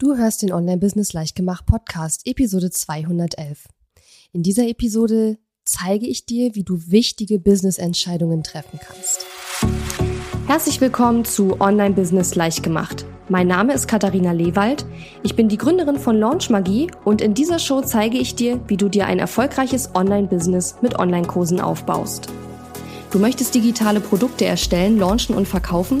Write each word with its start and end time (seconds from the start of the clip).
Du 0.00 0.16
hörst 0.16 0.40
den 0.40 0.50
Online-Business 0.50 1.12
Leichtgemacht 1.12 1.66
Podcast, 1.66 2.22
Episode 2.26 2.70
211. 2.70 3.68
In 4.32 4.42
dieser 4.42 4.66
Episode 4.66 5.36
zeige 5.66 6.06
ich 6.06 6.24
dir, 6.24 6.54
wie 6.54 6.64
du 6.64 6.80
wichtige 6.86 7.38
Business-Entscheidungen 7.38 8.42
treffen 8.42 8.80
kannst. 8.82 9.26
Herzlich 10.46 10.80
willkommen 10.80 11.26
zu 11.26 11.60
Online-Business 11.60 12.34
Leichtgemacht. 12.34 13.04
Mein 13.28 13.46
Name 13.46 13.74
ist 13.74 13.88
Katharina 13.88 14.32
Lewald. 14.32 14.86
Ich 15.22 15.36
bin 15.36 15.50
die 15.50 15.58
Gründerin 15.58 15.98
von 15.98 16.16
Launch 16.16 16.48
Magie 16.48 16.90
und 17.04 17.20
in 17.20 17.34
dieser 17.34 17.58
Show 17.58 17.82
zeige 17.82 18.16
ich 18.16 18.34
dir, 18.34 18.58
wie 18.68 18.78
du 18.78 18.88
dir 18.88 19.04
ein 19.04 19.18
erfolgreiches 19.18 19.94
Online-Business 19.94 20.76
mit 20.80 20.98
Online-Kursen 20.98 21.60
aufbaust. 21.60 22.28
Du 23.10 23.18
möchtest 23.18 23.54
digitale 23.54 24.00
Produkte 24.00 24.46
erstellen, 24.46 24.98
launchen 24.98 25.34
und 25.34 25.46
verkaufen? 25.46 26.00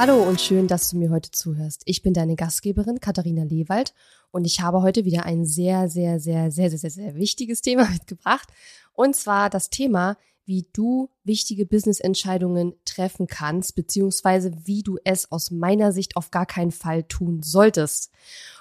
Hallo 0.00 0.22
und 0.22 0.40
schön, 0.40 0.66
dass 0.66 0.88
du 0.88 0.96
mir 0.96 1.10
heute 1.10 1.30
zuhörst. 1.30 1.82
Ich 1.84 2.00
bin 2.00 2.14
deine 2.14 2.34
Gastgeberin 2.34 3.00
Katharina 3.00 3.44
Lewald 3.44 3.92
und 4.30 4.46
ich 4.46 4.62
habe 4.62 4.80
heute 4.80 5.04
wieder 5.04 5.26
ein 5.26 5.44
sehr, 5.44 5.90
sehr, 5.90 6.18
sehr, 6.18 6.50
sehr, 6.50 6.70
sehr, 6.70 6.78
sehr, 6.78 6.90
sehr 6.90 7.14
wichtiges 7.16 7.60
Thema 7.60 7.86
mitgebracht. 7.92 8.48
Und 8.94 9.14
zwar 9.14 9.50
das 9.50 9.68
Thema, 9.68 10.16
wie 10.46 10.66
du 10.72 11.10
wichtige 11.22 11.66
Business-Entscheidungen 11.66 12.72
treffen 12.86 13.26
kannst, 13.26 13.74
beziehungsweise 13.74 14.52
wie 14.64 14.82
du 14.82 14.96
es 15.04 15.30
aus 15.30 15.50
meiner 15.50 15.92
Sicht 15.92 16.16
auf 16.16 16.30
gar 16.30 16.46
keinen 16.46 16.72
Fall 16.72 17.02
tun 17.02 17.42
solltest. 17.42 18.10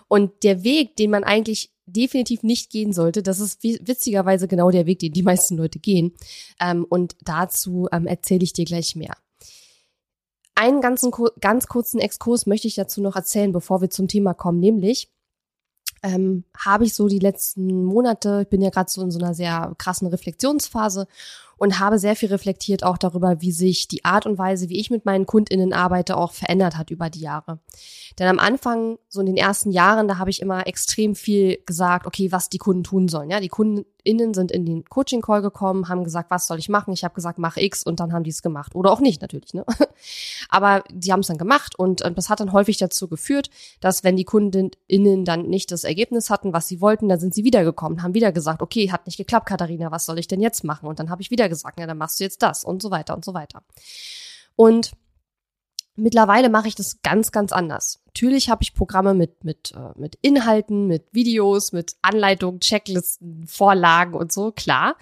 Und 0.10 0.44
der 0.44 0.66
Weg, 0.66 0.98
den 0.98 1.10
man 1.10 1.24
eigentlich 1.24 1.72
definitiv 1.86 2.44
nicht 2.44 2.70
gehen 2.70 2.92
sollte, 2.92 3.24
das 3.24 3.40
ist 3.40 3.64
witzigerweise 3.64 4.50
genau 4.50 4.72
der 4.72 4.88
Weg, 4.88 5.00
den 5.00 5.14
die 5.14 5.24
meisten 5.24 5.56
Leute 5.56 5.80
gehen. 5.80 6.12
Ähm, 6.60 6.86
und 6.90 7.16
dazu 7.22 7.88
ähm, 7.94 8.08
erzähle 8.08 8.44
ich 8.44 8.52
dir 8.52 8.66
gleich 8.66 8.98
mehr. 8.98 9.16
Einen 10.60 10.82
ganzen, 10.82 11.14
ganz 11.40 11.68
kurzen 11.68 12.02
Exkurs 12.02 12.46
möchte 12.46 12.68
ich 12.68 12.76
dazu 12.76 13.02
noch 13.02 13.16
erzählen, 13.16 13.54
bevor 13.54 13.80
wir 13.80 13.90
zum 13.90 14.10
Thema 14.10 14.34
kommen, 14.34 14.60
nämlich 14.60 15.10
ähm, 16.04 16.44
habe 16.58 16.84
ich 16.84 16.94
so 16.96 17.08
die 17.08 17.20
letzten 17.20 17.86
Monate, 17.86 18.42
ich 18.42 18.50
bin 18.50 18.62
ja 18.62 18.70
gerade 18.70 18.92
so 18.92 19.02
in 19.02 19.10
so 19.10 19.20
einer 19.20 19.34
sehr 19.34 19.74
krassen 19.78 20.10
Reflexionsphase 20.10 21.08
und 21.60 21.80
habe 21.80 22.00
sehr 22.00 22.16
viel 22.16 22.30
reflektiert 22.30 22.84
auch 22.84 22.98
darüber, 22.98 23.42
wie 23.42 23.52
sich 23.52 23.88
die 23.88 24.06
Art 24.06 24.26
und 24.26 24.38
Weise, 24.38 24.70
wie 24.70 24.80
ich 24.80 24.90
mit 24.90 25.06
meinen 25.06 25.26
KundInnen 25.26 25.74
arbeite, 25.74 26.18
auch 26.18 26.32
verändert 26.32 26.78
hat 26.78 26.90
über 26.90 27.10
die 27.10 27.20
Jahre. 27.20 27.60
Denn 28.18 28.28
am 28.28 28.40
Anfang, 28.40 28.98
so 29.10 29.20
in 29.20 29.26
den 29.26 29.38
ersten 29.38 29.72
Jahren, 29.72 30.08
da 30.08 30.18
habe 30.18 30.30
ich 30.30 30.42
immer 30.42 30.68
extrem 30.68 31.16
viel 31.16 31.58
gesagt, 31.66 32.06
okay, 32.06 32.32
was 32.32 32.50
die 32.50 32.58
Kunden 32.58 32.84
tun 32.84 33.08
sollen. 33.08 33.30
Ja, 33.30 33.40
die 33.40 33.50
KundInnen 33.50 34.34
sind 34.34 34.52
in 34.52 34.66
den 34.66 34.86
Coaching-Call 34.86 35.42
gekommen, 35.42 35.90
haben 35.90 36.04
gesagt, 36.04 36.32
was 36.32 36.48
soll 36.48 36.60
ich 36.60 36.70
machen? 36.70 36.94
Ich 36.94 37.04
habe 37.04 37.14
gesagt, 37.14 37.40
mache 37.40 37.62
X 37.62 37.84
und 37.84 38.00
dann 38.00 38.14
haben 38.14 38.24
die 38.24 38.30
es 38.30 38.42
gemacht. 38.42 38.76
Oder 38.76 38.92
auch 38.92 39.02
nicht, 39.02 39.22
natürlich. 39.22 39.54
Ne? 39.54 39.66
Aber 40.50 40.84
die 40.92 41.12
haben 41.12 41.20
es 41.20 41.28
dann 41.28 41.38
gemacht 41.38 41.78
und, 41.78 42.02
und 42.02 42.18
das 42.18 42.30
hat 42.30 42.40
dann 42.40 42.54
häufig 42.54 42.78
dazu 42.78 43.08
geführt, 43.08 43.50
dass 43.82 44.04
wenn 44.04 44.16
die 44.16 44.26
KundInnen 44.26 45.26
dann 45.26 45.48
nicht 45.48 45.72
das 45.72 45.84
Ergebnis 45.84 46.30
hatten, 46.30 46.54
was 46.54 46.68
sie 46.68 46.82
wollten, 46.82 47.10
dann 47.10 47.20
sind 47.20 47.34
sie 47.34 47.44
wiedergekommen, 47.44 48.02
haben 48.02 48.14
wieder 48.14 48.32
gesagt, 48.32 48.62
okay, 48.62 48.92
hat 48.92 49.06
nicht 49.06 49.18
geklappt, 49.18 49.48
Katharina, 49.48 49.92
was 49.92 50.06
soll 50.06 50.20
ich 50.20 50.28
denn 50.28 50.42
jetzt 50.42 50.64
machen? 50.64 50.88
Und 50.88 51.00
dann 51.00 51.10
habe 51.10 51.22
ich 51.22 51.32
wieder 51.32 51.49
gesagt, 51.50 51.80
ja, 51.80 51.88
dann 51.88 51.98
machst 51.98 52.20
du 52.20 52.24
jetzt 52.24 52.42
das 52.42 52.64
und 52.64 52.82
so 52.82 52.92
weiter 52.92 53.16
und 53.16 53.26
so 53.26 53.34
weiter. 53.34 53.64
Und 54.56 54.92
mittlerweile 55.96 56.50
mache 56.50 56.68
ich 56.68 56.76
das 56.76 57.02
ganz, 57.02 57.32
ganz 57.32 57.52
anders. 57.52 58.02
Natürlich 58.06 58.50
habe 58.50 58.64
ich 58.64 58.74
Programme 58.74 59.14
mit, 59.14 59.44
mit, 59.44 59.74
äh, 59.74 60.00
mit 60.00 60.18
Inhalten, 60.22 60.88
mit 60.88 61.08
Videos, 61.12 61.72
mit 61.72 61.96
Anleitungen, 62.02 62.60
Checklisten, 62.60 63.46
Vorlagen 63.48 64.14
und 64.14 64.32
so, 64.32 64.52
klar. 64.52 64.96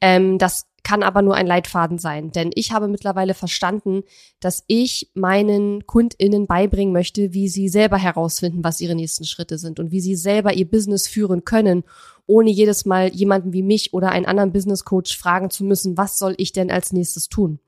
Ähm, 0.00 0.38
das 0.38 0.66
kann 0.82 1.02
aber 1.02 1.22
nur 1.22 1.34
ein 1.34 1.46
Leitfaden 1.46 1.98
sein, 1.98 2.32
denn 2.32 2.50
ich 2.54 2.72
habe 2.72 2.88
mittlerweile 2.88 3.34
verstanden, 3.34 4.02
dass 4.40 4.64
ich 4.66 5.10
meinen 5.14 5.86
KundInnen 5.86 6.46
beibringen 6.46 6.92
möchte, 6.92 7.32
wie 7.32 7.48
sie 7.48 7.68
selber 7.68 7.98
herausfinden, 7.98 8.64
was 8.64 8.80
ihre 8.80 8.94
nächsten 8.94 9.24
Schritte 9.24 9.58
sind 9.58 9.78
und 9.78 9.90
wie 9.90 10.00
sie 10.00 10.16
selber 10.16 10.54
ihr 10.54 10.68
Business 10.68 11.06
führen 11.06 11.44
können, 11.44 11.84
ohne 12.26 12.50
jedes 12.50 12.84
Mal 12.84 13.08
jemanden 13.12 13.52
wie 13.52 13.62
mich 13.62 13.92
oder 13.92 14.10
einen 14.10 14.26
anderen 14.26 14.52
Business 14.52 14.84
Coach 14.84 15.18
fragen 15.18 15.50
zu 15.50 15.64
müssen, 15.64 15.96
was 15.96 16.18
soll 16.18 16.34
ich 16.38 16.52
denn 16.52 16.70
als 16.70 16.92
nächstes 16.92 17.28
tun? 17.28 17.58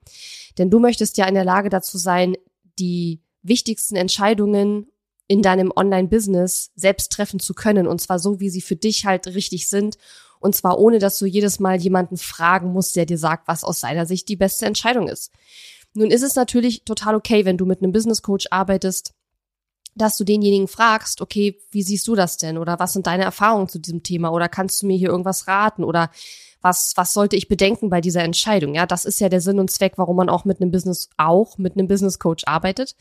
Denn 0.58 0.70
du 0.70 0.78
möchtest 0.78 1.16
ja 1.18 1.26
in 1.26 1.34
der 1.34 1.44
Lage 1.44 1.68
dazu 1.68 1.98
sein, 1.98 2.36
die 2.78 3.20
wichtigsten 3.42 3.96
Entscheidungen 3.96 4.86
in 5.26 5.42
deinem 5.42 5.72
Online-Business 5.74 6.72
selbst 6.76 7.12
treffen 7.12 7.40
zu 7.40 7.54
können 7.54 7.86
und 7.86 8.00
zwar 8.00 8.18
so, 8.18 8.40
wie 8.40 8.50
sie 8.50 8.60
für 8.60 8.76
dich 8.76 9.04
halt 9.06 9.26
richtig 9.28 9.68
sind 9.68 9.96
und 10.42 10.54
zwar 10.54 10.78
ohne, 10.78 10.98
dass 10.98 11.18
du 11.18 11.26
jedes 11.26 11.60
Mal 11.60 11.80
jemanden 11.80 12.16
fragen 12.16 12.72
musst, 12.72 12.96
der 12.96 13.06
dir 13.06 13.18
sagt, 13.18 13.48
was 13.48 13.64
aus 13.64 13.80
seiner 13.80 14.06
Sicht 14.06 14.28
die 14.28 14.36
beste 14.36 14.66
Entscheidung 14.66 15.08
ist. 15.08 15.32
Nun 15.94 16.10
ist 16.10 16.22
es 16.22 16.34
natürlich 16.34 16.84
total 16.84 17.14
okay, 17.14 17.44
wenn 17.44 17.58
du 17.58 17.66
mit 17.66 17.82
einem 17.82 17.92
Business 17.92 18.22
Coach 18.22 18.46
arbeitest, 18.50 19.14
dass 19.94 20.16
du 20.16 20.24
denjenigen 20.24 20.68
fragst, 20.68 21.20
okay, 21.20 21.58
wie 21.70 21.82
siehst 21.82 22.08
du 22.08 22.14
das 22.14 22.38
denn? 22.38 22.56
Oder 22.56 22.78
was 22.78 22.94
sind 22.94 23.06
deine 23.06 23.24
Erfahrungen 23.24 23.68
zu 23.68 23.78
diesem 23.78 24.02
Thema? 24.02 24.30
Oder 24.30 24.48
kannst 24.48 24.82
du 24.82 24.86
mir 24.86 24.96
hier 24.96 25.10
irgendwas 25.10 25.48
raten? 25.48 25.84
Oder 25.84 26.10
was, 26.62 26.92
was 26.96 27.12
sollte 27.12 27.36
ich 27.36 27.48
bedenken 27.48 27.90
bei 27.90 28.00
dieser 28.00 28.22
Entscheidung? 28.22 28.74
Ja, 28.74 28.86
das 28.86 29.04
ist 29.04 29.20
ja 29.20 29.28
der 29.28 29.42
Sinn 29.42 29.58
und 29.58 29.70
Zweck, 29.70 29.94
warum 29.96 30.16
man 30.16 30.30
auch 30.30 30.44
mit 30.44 30.60
einem 30.60 30.70
Business, 30.70 31.10
auch 31.18 31.58
mit 31.58 31.76
einem 31.76 31.88
Business 31.88 32.18
Coach 32.18 32.44
arbeitet. 32.46 32.96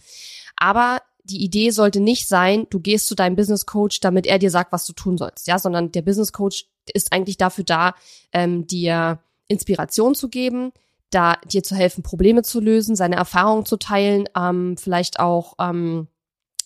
Aber 0.58 1.00
die 1.24 1.44
Idee 1.44 1.70
sollte 1.70 2.00
nicht 2.00 2.28
sein, 2.28 2.68
du 2.70 2.80
gehst 2.80 3.08
zu 3.08 3.16
deinem 3.16 3.36
Business 3.36 3.66
Coach, 3.66 4.00
damit 4.00 4.26
er 4.26 4.40
dir 4.40 4.52
sagt, 4.52 4.72
was 4.72 4.86
du 4.86 4.94
tun 4.94 5.18
sollst, 5.18 5.48
ja, 5.48 5.60
sondern 5.60 5.92
der 5.92 6.02
Business 6.02 6.34
Coach 6.34 6.66
ist 6.94 7.14
eigentlich 7.14 7.38
dafür 7.38 7.64
da, 7.64 7.94
ähm, 8.34 8.68
dir 8.68 9.20
Inspiration 9.48 10.16
zu 10.16 10.30
geben, 10.30 10.72
da 11.10 11.36
dir 11.46 11.64
zu 11.64 11.76
helfen, 11.76 12.04
Probleme 12.04 12.42
zu 12.42 12.60
lösen, 12.60 12.96
seine 12.96 13.18
Erfahrungen 13.18 13.66
zu 13.66 13.78
teilen, 13.78 14.28
ähm, 14.36 14.78
vielleicht 14.78 15.20
auch 15.20 15.56
ähm, 15.60 16.08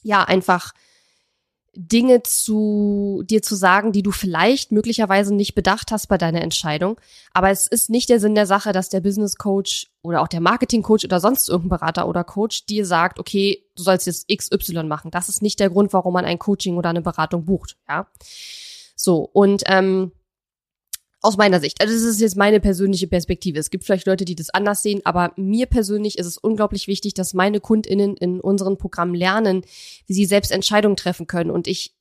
ja 0.03 0.23
einfach 0.23 0.73
Dinge 1.77 2.23
zu 2.23 3.23
dir 3.25 3.41
zu 3.41 3.55
sagen, 3.55 3.91
die 3.91 4.01
du 4.01 4.11
vielleicht 4.11 4.71
möglicherweise 4.71 5.35
nicht 5.35 5.55
bedacht 5.55 5.91
hast 5.91 6.07
bei 6.07 6.17
deiner 6.17 6.41
Entscheidung. 6.41 6.99
Aber 7.33 7.49
es 7.49 7.67
ist 7.67 7.89
nicht 7.89 8.09
der 8.09 8.21
Sinn 8.21 8.33
der 8.33 8.45
Sache, 8.45 8.71
dass 8.71 8.87
der 8.87 9.01
Business 9.01 9.35
Coach 9.35 9.87
oder 10.01 10.21
auch 10.21 10.29
der 10.29 10.39
Marketing 10.39 10.83
Coach 10.83 11.03
oder 11.03 11.19
sonst 11.19 11.49
irgendein 11.49 11.79
Berater 11.79 12.07
oder 12.07 12.23
Coach 12.23 12.65
dir 12.65 12.85
sagt, 12.85 13.19
okay, 13.19 13.65
du 13.75 13.83
sollst 13.83 14.07
jetzt 14.07 14.29
XY 14.29 14.83
machen. 14.83 15.11
Das 15.11 15.27
ist 15.27 15.41
nicht 15.41 15.59
der 15.59 15.69
Grund, 15.69 15.91
warum 15.91 16.13
man 16.13 16.23
ein 16.23 16.39
Coaching 16.39 16.77
oder 16.77 16.89
eine 16.89 17.01
Beratung 17.01 17.43
bucht. 17.43 17.75
Ja, 17.89 18.07
so 18.95 19.29
und 19.33 19.63
ähm, 19.67 20.11
aus 21.25 21.37
meiner 21.37 21.59
Sicht. 21.59 21.81
Also 21.81 21.93
das 21.93 22.03
ist 22.03 22.21
jetzt 22.21 22.37
meine 22.37 22.59
persönliche 22.59 23.07
Perspektive. 23.07 23.57
Es 23.57 23.71
gibt 23.71 23.83
vielleicht 23.83 24.05
Leute, 24.05 24.25
die 24.25 24.35
das 24.35 24.51
anders 24.51 24.83
sehen, 24.83 25.01
aber 25.05 25.33
mir 25.37 25.65
persönlich 25.65 26.19
ist 26.19 26.27
es 26.27 26.37
unglaublich 26.37 26.87
wichtig, 26.87 27.15
dass 27.15 27.33
meine 27.33 27.59
KundInnen 27.59 28.15
in 28.15 28.39
unseren 28.39 28.77
Programmen 28.77 29.15
lernen, 29.15 29.63
wie 30.05 30.13
sie 30.13 30.25
selbst 30.25 30.51
Entscheidungen 30.51 30.95
treffen 30.95 31.25
können. 31.25 31.49
Und 31.49 31.67
ich 31.67 31.95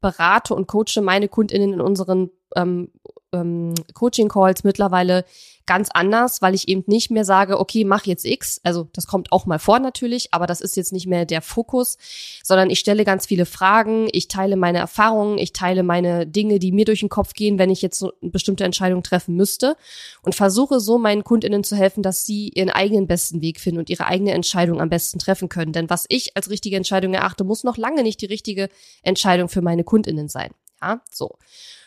berate 0.00 0.54
und 0.54 0.66
coache 0.66 1.02
meine 1.02 1.28
KundInnen 1.28 1.74
in 1.74 1.80
unseren 1.82 2.30
ähm, 2.56 2.90
ähm, 3.32 3.74
Coaching-Calls 3.94 4.64
mittlerweile 4.64 5.24
ganz 5.70 5.88
anders, 5.92 6.42
weil 6.42 6.56
ich 6.56 6.66
eben 6.66 6.82
nicht 6.88 7.12
mehr 7.12 7.24
sage, 7.24 7.60
okay, 7.60 7.84
mach 7.84 8.04
jetzt 8.04 8.24
X. 8.24 8.60
Also 8.64 8.88
das 8.92 9.06
kommt 9.06 9.30
auch 9.30 9.46
mal 9.46 9.60
vor 9.60 9.78
natürlich, 9.78 10.34
aber 10.34 10.48
das 10.48 10.60
ist 10.60 10.76
jetzt 10.76 10.92
nicht 10.92 11.06
mehr 11.06 11.26
der 11.26 11.42
Fokus, 11.42 11.96
sondern 12.42 12.70
ich 12.70 12.80
stelle 12.80 13.04
ganz 13.04 13.26
viele 13.26 13.46
Fragen, 13.46 14.08
ich 14.10 14.26
teile 14.26 14.56
meine 14.56 14.78
Erfahrungen, 14.78 15.38
ich 15.38 15.52
teile 15.52 15.84
meine 15.84 16.26
Dinge, 16.26 16.58
die 16.58 16.72
mir 16.72 16.86
durch 16.86 17.00
den 17.00 17.08
Kopf 17.08 17.34
gehen, 17.34 17.60
wenn 17.60 17.70
ich 17.70 17.82
jetzt 17.82 18.00
so 18.00 18.10
eine 18.20 18.32
bestimmte 18.32 18.64
Entscheidung 18.64 19.04
treffen 19.04 19.36
müsste 19.36 19.76
und 20.22 20.34
versuche 20.34 20.80
so 20.80 20.98
meinen 20.98 21.22
KundInnen 21.22 21.62
zu 21.62 21.76
helfen, 21.76 22.02
dass 22.02 22.24
sie 22.26 22.48
ihren 22.48 22.70
eigenen 22.70 23.06
besten 23.06 23.40
Weg 23.40 23.60
finden 23.60 23.78
und 23.78 23.90
ihre 23.90 24.06
eigene 24.06 24.32
Entscheidung 24.32 24.80
am 24.80 24.88
besten 24.88 25.20
treffen 25.20 25.48
können. 25.48 25.72
Denn 25.72 25.88
was 25.88 26.04
ich 26.08 26.36
als 26.36 26.50
richtige 26.50 26.76
Entscheidung 26.76 27.14
erachte, 27.14 27.44
muss 27.44 27.62
noch 27.62 27.76
lange 27.76 28.02
nicht 28.02 28.20
die 28.22 28.26
richtige 28.26 28.70
Entscheidung 29.02 29.48
für 29.48 29.62
meine 29.62 29.84
KundInnen 29.84 30.28
sein. 30.28 30.50
Ja, 30.82 31.00
so. 31.12 31.36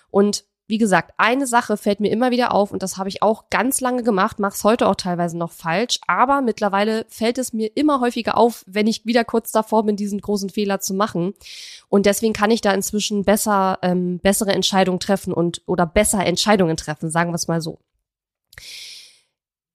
Und 0.10 0.46
wie 0.68 0.78
gesagt, 0.78 1.14
eine 1.18 1.46
Sache 1.46 1.76
fällt 1.76 2.00
mir 2.00 2.12
immer 2.12 2.32
wieder 2.32 2.54
auf 2.54 2.72
und 2.72 2.82
das 2.82 2.98
habe 2.98 3.10
ich 3.10 3.22
auch 3.22 3.50
ganz 3.50 3.82
lange 3.82 4.04
gemacht, 4.04 4.40
mache 4.40 4.54
es 4.54 4.64
heute 4.64 4.88
auch 4.88 4.96
teilweise 4.96 5.38
noch 5.38 5.52
falsch, 5.52 6.00
aber 6.08 6.42
mittlerweile 6.42 7.06
fällt 7.10 7.38
es 7.38 7.52
mir 7.52 7.76
immer 7.76 8.00
häufiger 8.00 8.38
auf, 8.38 8.64
wenn 8.66 8.88
ich 8.88 9.06
wieder 9.06 9.26
kurz 9.26 9.52
davor 9.52 9.86
bin, 9.86 9.98
diesen 9.98 10.22
großen 10.22 10.50
Fehler 10.50 10.80
zu 10.80 10.94
machen. 10.94 11.34
Und 11.90 12.06
deswegen 12.06 12.34
kann 12.34 12.52
ich 12.52 12.62
da 12.62 12.72
inzwischen 12.72 13.26
besser 13.26 13.80
ähm, 13.82 14.20
bessere 14.20 14.54
Entscheidungen 14.54 15.00
treffen 15.00 15.34
und 15.34 15.62
oder 15.66 15.86
besser 15.86 16.26
Entscheidungen 16.26 16.78
treffen, 16.78 17.10
sagen 17.12 17.32
wir 17.32 17.36
es 17.36 17.48
mal 17.48 17.62
so. 17.62 17.80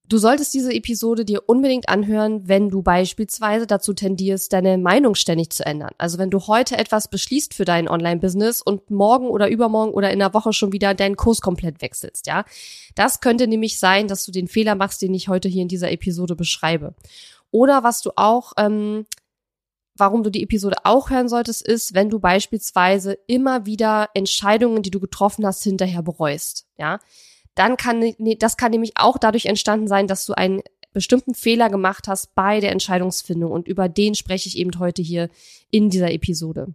Du 0.09 0.17
solltest 0.17 0.55
diese 0.55 0.73
Episode 0.73 1.27
dir 1.27 1.43
unbedingt 1.47 1.91
anhören, 1.91 2.49
wenn 2.49 2.71
du 2.71 2.81
beispielsweise 2.81 3.67
dazu 3.67 3.93
tendierst, 3.93 4.51
deine 4.55 4.79
Meinung 4.79 5.15
ständig 5.15 5.51
zu 5.51 5.67
ändern. 5.67 5.91
Also 5.99 6.17
wenn 6.17 6.31
du 6.31 6.47
heute 6.47 6.79
etwas 6.79 7.09
beschließt 7.09 7.53
für 7.53 7.67
dein 7.67 7.91
Online-Business 7.91 8.63
und 8.63 8.91
morgen 8.91 9.29
oder 9.29 9.51
übermorgen 9.51 9.93
oder 9.93 10.11
in 10.11 10.19
der 10.19 10.33
Woche 10.33 10.55
schon 10.55 10.73
wieder 10.73 10.95
deinen 10.95 11.17
Kurs 11.17 11.43
komplett 11.43 11.83
wechselst, 11.83 12.27
ja. 12.27 12.47
Das 12.95 13.21
könnte 13.21 13.47
nämlich 13.47 13.79
sein, 13.79 14.09
dass 14.09 14.25
du 14.25 14.33
den 14.33 14.49
Fehler 14.49 14.77
machst, 14.77 15.03
den 15.03 15.13
ich 15.13 15.29
heute 15.29 15.49
hier 15.49 15.61
in 15.61 15.69
dieser 15.69 15.93
Episode 15.93 16.37
beschreibe. 16.37 16.95
Oder 17.51 17.83
was 17.83 18.01
du 18.01 18.13
auch, 18.17 18.55
ähm, 18.57 19.05
warum 19.95 20.23
du 20.23 20.31
die 20.31 20.43
Episode 20.43 20.77
auch 20.85 21.11
hören 21.11 21.29
solltest, 21.29 21.61
ist, 21.61 21.93
wenn 21.93 22.09
du 22.09 22.19
beispielsweise 22.19 23.19
immer 23.27 23.67
wieder 23.67 24.09
Entscheidungen, 24.15 24.83
die 24.83 24.91
du 24.91 25.01
getroffen 25.01 25.45
hast, 25.45 25.63
hinterher 25.65 26.03
bereust, 26.03 26.67
ja 26.79 26.99
dann 27.59 27.77
kann 27.77 28.15
das 28.39 28.57
kann 28.57 28.71
nämlich 28.71 28.93
auch 28.97 29.19
dadurch 29.19 29.47
entstanden 29.47 29.89
sein, 29.89 30.07
dass 30.07 30.27
du 30.27 30.35
einen 30.35 30.63
bestimmten 30.93 31.35
Fehler 31.35 31.71
gemacht 31.71 32.09
hast 32.09 32.35
bei 32.35 32.61
der 32.61 32.73
Entscheidungsfindung 32.73 33.53
und 33.53 33.69
über 33.69 33.89
den 33.89 34.15
spreche 34.15 34.49
ich 34.49 34.59
eben 34.59 34.79
heute 34.79 35.03
hier 35.03 35.29
in 35.71 35.91
dieser 35.91 36.13
Episode. 36.13 36.75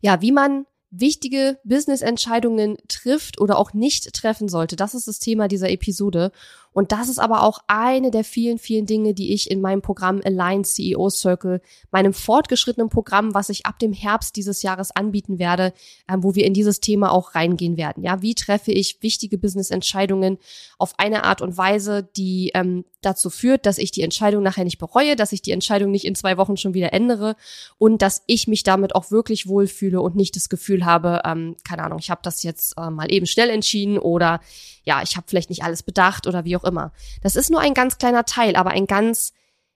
Ja, 0.00 0.20
wie 0.20 0.32
man 0.32 0.66
wichtige 0.90 1.58
Business-Entscheidungen 1.64 2.76
trifft 2.88 3.40
oder 3.40 3.58
auch 3.58 3.72
nicht 3.72 4.12
treffen 4.14 4.48
sollte. 4.48 4.76
Das 4.76 4.94
ist 4.94 5.08
das 5.08 5.18
Thema 5.18 5.48
dieser 5.48 5.70
Episode. 5.70 6.30
Und 6.74 6.90
das 6.90 7.08
ist 7.08 7.20
aber 7.20 7.44
auch 7.44 7.60
eine 7.68 8.10
der 8.10 8.24
vielen, 8.24 8.58
vielen 8.58 8.84
Dinge, 8.84 9.14
die 9.14 9.32
ich 9.32 9.50
in 9.50 9.60
meinem 9.60 9.80
Programm 9.80 10.20
Align 10.24 10.64
CEO 10.64 11.08
Circle, 11.08 11.62
meinem 11.92 12.12
fortgeschrittenen 12.12 12.90
Programm, 12.90 13.32
was 13.32 13.48
ich 13.48 13.64
ab 13.64 13.78
dem 13.78 13.92
Herbst 13.92 14.34
dieses 14.34 14.62
Jahres 14.62 14.90
anbieten 14.90 15.38
werde, 15.38 15.72
äh, 16.08 16.16
wo 16.18 16.34
wir 16.34 16.44
in 16.44 16.52
dieses 16.52 16.80
Thema 16.80 17.12
auch 17.12 17.36
reingehen 17.36 17.76
werden. 17.76 18.02
Ja, 18.02 18.20
wie 18.22 18.34
treffe 18.34 18.72
ich 18.72 18.98
wichtige 19.02 19.38
Business-Entscheidungen 19.38 20.38
auf 20.76 20.94
eine 20.98 21.22
Art 21.22 21.40
und 21.40 21.56
Weise, 21.56 22.08
die 22.16 22.50
ähm, 22.54 22.84
dazu 23.02 23.30
führt, 23.30 23.66
dass 23.66 23.78
ich 23.78 23.92
die 23.92 24.02
Entscheidung 24.02 24.42
nachher 24.42 24.64
nicht 24.64 24.78
bereue, 24.78 25.14
dass 25.14 25.32
ich 25.32 25.42
die 25.42 25.52
Entscheidung 25.52 25.90
nicht 25.90 26.04
in 26.04 26.14
zwei 26.14 26.36
Wochen 26.38 26.56
schon 26.56 26.74
wieder 26.74 26.92
ändere 26.92 27.36
und 27.78 28.02
dass 28.02 28.22
ich 28.26 28.48
mich 28.48 28.64
damit 28.64 28.94
auch 28.94 29.10
wirklich 29.10 29.46
wohlfühle 29.46 30.00
und 30.00 30.16
nicht 30.16 30.34
das 30.36 30.48
Gefühl 30.48 30.84
habe, 30.84 31.22
ähm, 31.24 31.56
keine 31.64 31.84
Ahnung, 31.84 31.98
ich 32.00 32.10
habe 32.10 32.20
das 32.24 32.42
jetzt 32.42 32.74
äh, 32.78 32.90
mal 32.90 33.12
eben 33.12 33.26
schnell 33.26 33.50
entschieden 33.50 33.98
oder 33.98 34.40
ja, 34.84 35.02
ich 35.02 35.16
habe 35.16 35.26
vielleicht 35.28 35.50
nicht 35.50 35.62
alles 35.62 35.82
bedacht 35.82 36.26
oder 36.26 36.44
wie 36.44 36.56
auch 36.56 36.63
immer. 36.64 36.92
Das 37.22 37.36
ist 37.36 37.50
nur 37.50 37.60
ein 37.60 37.74
ganz 37.74 37.98
kleiner 37.98 38.24
Teil, 38.24 38.56
aber 38.56 38.70
ein 38.70 38.86
ganz 38.86 39.32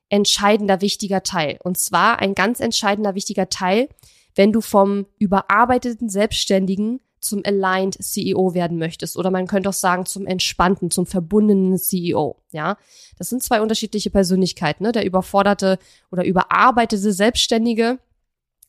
entscheidender, 0.08 0.80
wichtiger 0.80 1.22
Teil. 1.22 1.58
Und 1.62 1.78
zwar 1.78 2.18
ein 2.18 2.34
ganz 2.34 2.60
entscheidender, 2.60 3.14
wichtiger 3.14 3.48
Teil, 3.48 3.88
wenn 4.34 4.52
du 4.52 4.60
vom 4.60 5.06
überarbeiteten 5.18 6.08
Selbstständigen 6.08 7.00
zum 7.20 7.42
Aligned 7.44 8.02
CEO 8.02 8.54
werden 8.54 8.78
möchtest. 8.78 9.16
Oder 9.16 9.30
man 9.30 9.46
könnte 9.46 9.68
auch 9.68 9.74
sagen, 9.74 10.06
zum 10.06 10.26
entspannten, 10.26 10.90
zum 10.90 11.06
verbundenen 11.06 11.78
CEO. 11.78 12.36
Ja, 12.52 12.76
das 13.18 13.28
sind 13.28 13.42
zwei 13.42 13.60
unterschiedliche 13.60 14.10
Persönlichkeiten. 14.10 14.84
Ne? 14.84 14.92
Der 14.92 15.04
überforderte 15.04 15.78
oder 16.10 16.24
überarbeitete 16.24 17.12
Selbstständige 17.12 17.98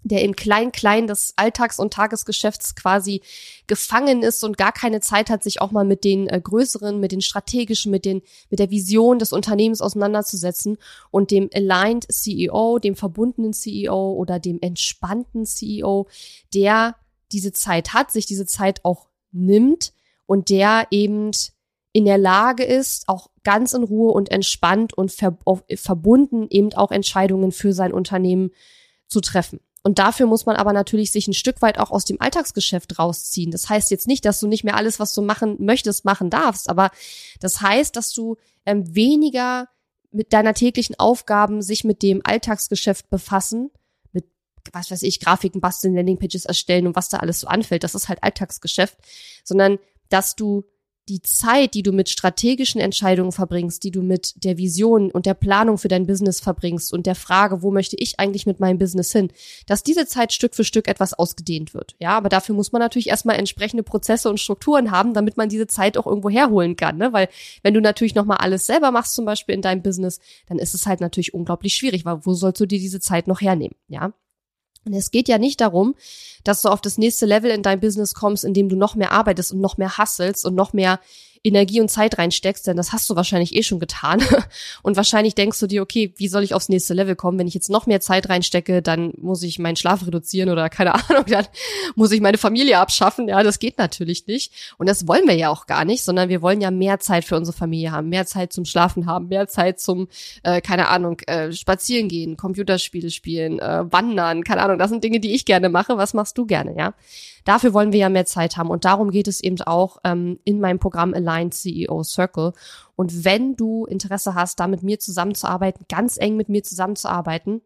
der 0.04 0.24
im 0.24 0.36
Klein-Klein 0.36 1.07
des 1.07 1.34
Alltags- 1.36 1.80
und 1.80 1.94
Tagesgeschäfts 1.94 2.75
quasi 2.75 3.22
gefangen 3.68 4.24
ist 4.24 4.44
und 4.44 4.57
gar 4.57 4.72
keine 4.72 5.01
Zeit 5.01 5.30
hat, 5.30 5.44
sich 5.44 5.62
auch 5.62 5.72
mal 5.72 5.84
mit 5.84 6.04
den 6.04 6.28
äh, 6.28 6.40
größeren, 6.42 7.00
mit 7.00 7.12
den 7.12 7.22
strategischen, 7.22 7.92
mit 7.92 8.06
den, 8.06 8.22
mit 8.50 8.60
der 8.60 8.69
Vision 8.69 9.19
des 9.19 9.34
Unternehmens 9.34 9.81
auseinanderzusetzen 9.81 10.78
und 11.12 11.31
dem 11.31 11.50
aligned 11.54 12.06
CEO, 12.10 12.80
dem 12.80 12.96
verbundenen 12.96 13.54
CEO 13.54 14.13
oder 14.13 14.40
dem 14.40 14.60
entspannten 14.62 15.46
CEO, 15.46 16.07
der 16.54 16.96
diese 17.31 17.51
Zeit 17.51 17.94
hat, 17.94 18.12
sich 18.12 18.25
diese 18.25 18.46
Zeit 18.46 18.86
auch 18.86 19.07
nimmt 19.31 19.94
und 20.25 20.50
der 20.50 20.88
eben 20.92 21.31
in 21.92 22.06
der 22.06 22.18
Lage 22.18 22.63
ist, 22.63 23.10
auch 23.10 23.30
ganz 23.44 23.74
in 23.74 23.84
Ruhe 23.84 24.12
und 24.12 24.31
entspannt 24.31 24.94
und 24.94 25.12
ver 25.12 25.38
verbunden 25.75 26.48
eben 26.50 26.74
auch 26.74 26.92
Entscheidungen 26.92 27.51
für 27.51 27.74
sein 27.74 27.94
Unternehmen 27.94 28.51
zu 29.07 29.22
treffen. 29.22 29.60
Und 29.89 29.97
dafür 29.97 30.27
muss 30.27 30.45
man 30.45 30.56
aber 30.56 30.71
natürlich 30.71 31.12
sich 31.12 31.27
ein 31.27 31.33
Stück 31.33 31.63
weit 31.63 31.80
auch 31.80 31.89
aus 31.89 32.06
dem 32.06 32.21
Alltagsgeschäft 32.21 33.00
rausziehen. 33.00 33.50
Das 33.50 33.69
heißt 33.69 33.89
jetzt 33.89 34.06
nicht, 34.06 34.24
dass 34.24 34.39
du 34.39 34.45
nicht 34.45 34.63
mehr 34.63 34.75
alles, 34.75 35.00
was 35.00 35.15
du 35.15 35.24
machen 35.24 35.56
möchtest, 35.57 36.06
machen 36.06 36.30
darfst, 36.30 36.69
aber 36.69 36.91
das 37.39 37.59
heißt, 37.62 37.95
dass 37.95 38.13
du 38.13 38.38
ähm, 38.68 38.94
weniger 38.94 39.68
mit 40.12 40.31
deiner 40.31 40.53
täglichen 40.53 40.94
Aufgaben 41.00 41.63
sich 41.63 41.86
mit 41.86 42.03
dem 42.03 42.21
Alltagsgeschäft 42.24 43.09
befassen, 43.09 43.71
mit 44.12 44.25
was 44.74 44.91
weiß 44.91 45.01
ich, 45.01 45.19
Grafiken 45.19 45.59
basteln, 45.59 45.95
Landingpages 45.95 46.45
erstellen 46.45 46.86
und 46.86 46.95
was 46.95 47.09
da 47.09 47.18
alles 47.18 47.39
so 47.39 47.47
anfällt. 47.47 47.83
Das 47.83 47.95
ist 47.95 48.09
halt 48.09 48.21
Alltagsgeschäft, 48.21 48.95
sondern 49.44 49.80
dass 50.09 50.36
du 50.36 50.65
die 51.09 51.21
Zeit, 51.21 51.73
die 51.73 51.83
du 51.83 51.91
mit 51.91 52.07
strategischen 52.07 52.79
Entscheidungen 52.79 53.31
verbringst, 53.31 53.83
die 53.83 53.91
du 53.91 54.01
mit 54.01 54.44
der 54.44 54.57
Vision 54.57 55.11
und 55.11 55.25
der 55.25 55.33
Planung 55.33 55.77
für 55.77 55.88
dein 55.88 56.06
Business 56.06 56.39
verbringst 56.39 56.94
und 56.94 57.06
der 57.06 57.15
Frage, 57.15 57.61
wo 57.63 57.71
möchte 57.71 57.95
ich 57.97 58.19
eigentlich 58.19 58.45
mit 58.45 58.59
meinem 58.59 58.77
Business 58.77 59.11
hin, 59.11 59.31
dass 59.65 59.83
diese 59.83 60.06
Zeit 60.06 60.31
Stück 60.31 60.56
für 60.56 60.63
Stück 60.63 60.88
etwas 60.88 61.13
ausgedehnt 61.13 61.73
wird. 61.73 61.95
Ja, 62.00 62.11
aber 62.11 62.29
dafür 62.29 62.56
muss 62.56 62.71
man 62.71 62.79
natürlich 62.79 63.09
erstmal 63.09 63.38
entsprechende 63.38 63.83
Prozesse 63.83 64.29
und 64.29 64.39
Strukturen 64.39 64.91
haben, 64.91 65.13
damit 65.13 65.35
man 65.35 65.50
diese 65.50 65.67
Zeit 65.67 65.97
auch 65.97 66.06
irgendwo 66.06 66.29
herholen 66.29 66.75
kann. 66.75 66.97
Ne? 66.97 67.12
Weil 67.12 67.27
wenn 67.63 67.73
du 67.73 67.81
natürlich 67.81 68.15
nochmal 68.15 68.38
alles 68.38 68.65
selber 68.65 68.91
machst, 68.91 69.15
zum 69.15 69.25
Beispiel 69.25 69.55
in 69.55 69.62
deinem 69.62 69.81
Business, 69.81 70.19
dann 70.47 70.59
ist 70.59 70.75
es 70.75 70.85
halt 70.85 71.01
natürlich 71.01 71.33
unglaublich 71.33 71.73
schwierig, 71.73 72.05
weil 72.05 72.25
wo 72.25 72.33
sollst 72.33 72.62
du 72.62 72.67
dir 72.67 72.79
diese 72.79 73.00
Zeit 73.00 73.27
noch 73.27 73.41
hernehmen? 73.41 73.75
Ja. 73.88 74.13
Und 74.85 74.93
es 74.93 75.11
geht 75.11 75.27
ja 75.27 75.37
nicht 75.37 75.61
darum, 75.61 75.95
dass 76.43 76.61
du 76.61 76.69
auf 76.69 76.81
das 76.81 76.97
nächste 76.97 77.25
Level 77.25 77.51
in 77.51 77.63
dein 77.63 77.79
Business 77.79 78.13
kommst, 78.13 78.43
in 78.43 78.53
dem 78.53 78.69
du 78.69 78.75
noch 78.75 78.95
mehr 78.95 79.11
arbeitest 79.11 79.51
und 79.51 79.59
noch 79.59 79.77
mehr 79.77 79.97
hustelst 79.97 80.45
und 80.45 80.55
noch 80.55 80.73
mehr 80.73 80.99
Energie 81.44 81.81
und 81.81 81.89
Zeit 81.89 82.18
reinsteckst, 82.18 82.68
denn 82.68 82.77
das 82.77 82.91
hast 82.91 83.09
du 83.09 83.15
wahrscheinlich 83.15 83.56
eh 83.56 83.63
schon 83.63 83.80
getan. 83.80 84.21
Und 84.83 84.97
wahrscheinlich 84.97 85.36
denkst 85.36 85.59
du 85.59 85.68
dir, 85.68 85.81
okay, 85.81 86.13
wie 86.18 86.27
soll 86.27 86.44
ich 86.44 86.53
aufs 86.53 86.69
nächste 86.69 86.94
Level 86.94 87.15
kommen? 87.15 87.39
Wenn 87.39 87.47
ich 87.47 87.53
jetzt 87.53 87.69
noch 87.69 87.86
mehr 87.86 88.01
Zeit 88.01 88.30
reinstecke, 88.30 88.81
dann 88.81 89.13
muss 89.18 89.44
ich 89.44 89.59
meinen 89.59 89.75
Schlaf 89.75 90.06
reduzieren 90.06 90.50
oder 90.50 90.69
keine 90.69 90.95
Ahnung, 91.09 91.25
dann 91.27 91.45
muss 91.95 92.12
ich 92.12 92.21
meine 92.21 92.38
Familie 92.38 92.80
abschaffen. 92.80 93.27
Ja, 93.27 93.41
das 93.44 93.59
geht 93.59 93.77
natürlich 93.77 94.27
nicht. 94.27 94.53
Und 94.77 94.89
das 94.89 95.07
wollen 95.07 95.27
wir 95.27 95.36
ja 95.36 95.50
auch 95.50 95.65
gar 95.65 95.86
nicht, 95.86 96.03
sondern 96.03 96.30
wir 96.30 96.41
wollen 96.41 96.62
ja 96.62 96.71
mehr 96.71 97.00
Zeit 97.00 97.25
für 97.25 97.38
unsere 97.38 97.56
Familie 97.56 97.91
haben, 97.91 98.09
mehr 98.09 98.25
Zeit 98.25 98.53
zum 98.53 98.65
Schlafen 98.65 99.06
haben, 99.06 99.27
mehr 99.27 99.47
Zeit 99.47 99.80
zum, 99.80 100.07
äh, 100.44 100.62
keine 100.62 100.89
Ahnung, 100.89 101.19
äh, 101.27 101.51
spazieren 101.51 102.09
gehen, 102.09 102.38
Computerspiele 102.38 103.09
spielen, 103.09 103.59
äh, 103.59 103.91
wandern, 103.91 104.44
keine 104.44 104.62
Ahnung. 104.62 104.77
Das 104.77 104.89
sind 104.89 105.03
Dinge, 105.03 105.19
die 105.19 105.33
ich 105.33 105.45
gerne 105.45 105.69
mache. 105.69 105.97
Was 105.97 106.13
machst 106.13 106.38
du 106.38 106.45
gerne, 106.45 106.75
ja? 106.77 106.94
Dafür 107.50 107.74
wollen 107.74 107.92
wir 107.92 108.00
ja 108.00 108.10
mehr 108.10 108.28
Zeit 108.28 108.57
haben 108.57 108.69
und 108.69 108.86
darum 108.86 109.10
geht 109.10 109.28
es 109.28 109.42
eben 109.42 109.60
auch 109.62 109.98
ähm, 110.04 110.38
in 110.44 110.60
meinem 110.60 110.78
Programm 110.78 111.16
Aligned 111.16 111.56
CEO 111.56 112.04
Circle. 112.04 112.54
Und 112.96 113.25
wenn 113.25 113.56
du 113.56 113.88
Interesse 113.88 114.36
hast, 114.36 114.60
da 114.60 114.68
mit 114.68 114.84
mir 114.84 115.00
zusammenzuarbeiten, 115.00 115.88
ganz 115.90 116.18
eng 116.18 116.38
mit 116.38 116.48
mir 116.48 116.62
zusammenzuarbeiten, 116.62 117.63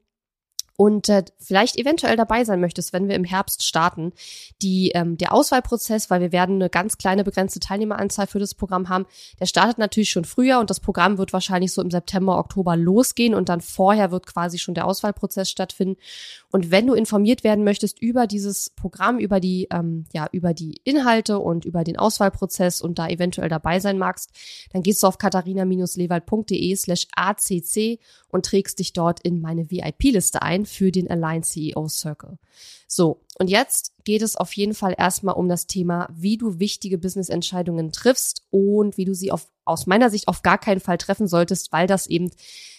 und 0.75 1.07
äh, 1.09 1.23
vielleicht 1.37 1.77
eventuell 1.77 2.15
dabei 2.15 2.43
sein 2.45 2.59
möchtest, 2.59 2.93
wenn 2.93 3.07
wir 3.07 3.15
im 3.15 3.23
Herbst 3.23 3.63
starten, 3.63 4.11
die 4.61 4.91
ähm, 4.95 5.17
der 5.17 5.33
Auswahlprozess, 5.33 6.09
weil 6.09 6.21
wir 6.21 6.31
werden 6.31 6.55
eine 6.55 6.69
ganz 6.69 6.97
kleine 6.97 7.23
begrenzte 7.23 7.59
Teilnehmeranzahl 7.59 8.25
für 8.25 8.39
das 8.39 8.55
Programm 8.55 8.89
haben, 8.89 9.05
der 9.39 9.45
startet 9.45 9.77
natürlich 9.77 10.09
schon 10.09 10.25
früher 10.25 10.59
und 10.59 10.69
das 10.69 10.79
Programm 10.79 11.19
wird 11.19 11.31
wahrscheinlich 11.31 11.73
so 11.73 11.81
im 11.81 11.91
September, 11.91 12.39
Oktober 12.39 12.75
losgehen 12.75 13.35
und 13.35 13.49
dann 13.49 13.61
vorher 13.61 14.11
wird 14.11 14.25
quasi 14.25 14.57
schon 14.57 14.73
der 14.73 14.87
Auswahlprozess 14.87 15.49
stattfinden. 15.49 15.99
Und 16.51 16.71
wenn 16.71 16.87
du 16.87 16.93
informiert 16.95 17.43
werden 17.43 17.63
möchtest 17.63 18.01
über 18.01 18.25
dieses 18.25 18.71
Programm, 18.71 19.19
über 19.19 19.39
die 19.39 19.67
ähm, 19.71 20.05
ja 20.11 20.27
über 20.31 20.55
die 20.55 20.81
Inhalte 20.83 21.37
und 21.37 21.65
über 21.65 21.83
den 21.83 21.97
Auswahlprozess 21.97 22.81
und 22.81 22.97
da 22.97 23.07
eventuell 23.07 23.49
dabei 23.49 23.79
sein 23.79 23.99
magst, 23.99 24.31
dann 24.71 24.81
gehst 24.81 25.03
du 25.03 25.07
auf 25.07 25.19
katharina-lewald.de/slash 25.19 27.07
acc 27.15 27.99
und 28.33 28.45
trägst 28.45 28.79
dich 28.79 28.93
dort 28.93 29.19
in 29.21 29.39
meine 29.39 29.69
VIP-Liste 29.69 30.41
ein 30.41 30.65
für 30.65 30.91
den 30.91 31.09
Align 31.09 31.43
CEO 31.43 31.87
Circle. 31.87 32.39
So, 32.87 33.21
und 33.39 33.49
jetzt 33.49 33.93
geht 34.03 34.21
es 34.21 34.35
auf 34.35 34.53
jeden 34.53 34.73
Fall 34.73 34.93
erstmal 34.97 35.35
um 35.35 35.47
das 35.47 35.67
Thema, 35.67 36.07
wie 36.13 36.37
du 36.37 36.59
wichtige 36.59 36.97
Business-Entscheidungen 36.97 37.91
triffst 37.91 38.43
und 38.51 38.97
wie 38.97 39.05
du 39.05 39.13
sie 39.15 39.31
auf, 39.31 39.47
aus 39.65 39.87
meiner 39.87 40.09
Sicht 40.09 40.27
auf 40.27 40.41
gar 40.41 40.57
keinen 40.57 40.79
Fall 40.79 40.97
treffen 40.97 41.27
solltest, 41.27 41.71
weil 41.71 41.87
das 41.87 42.07
eben 42.07 42.29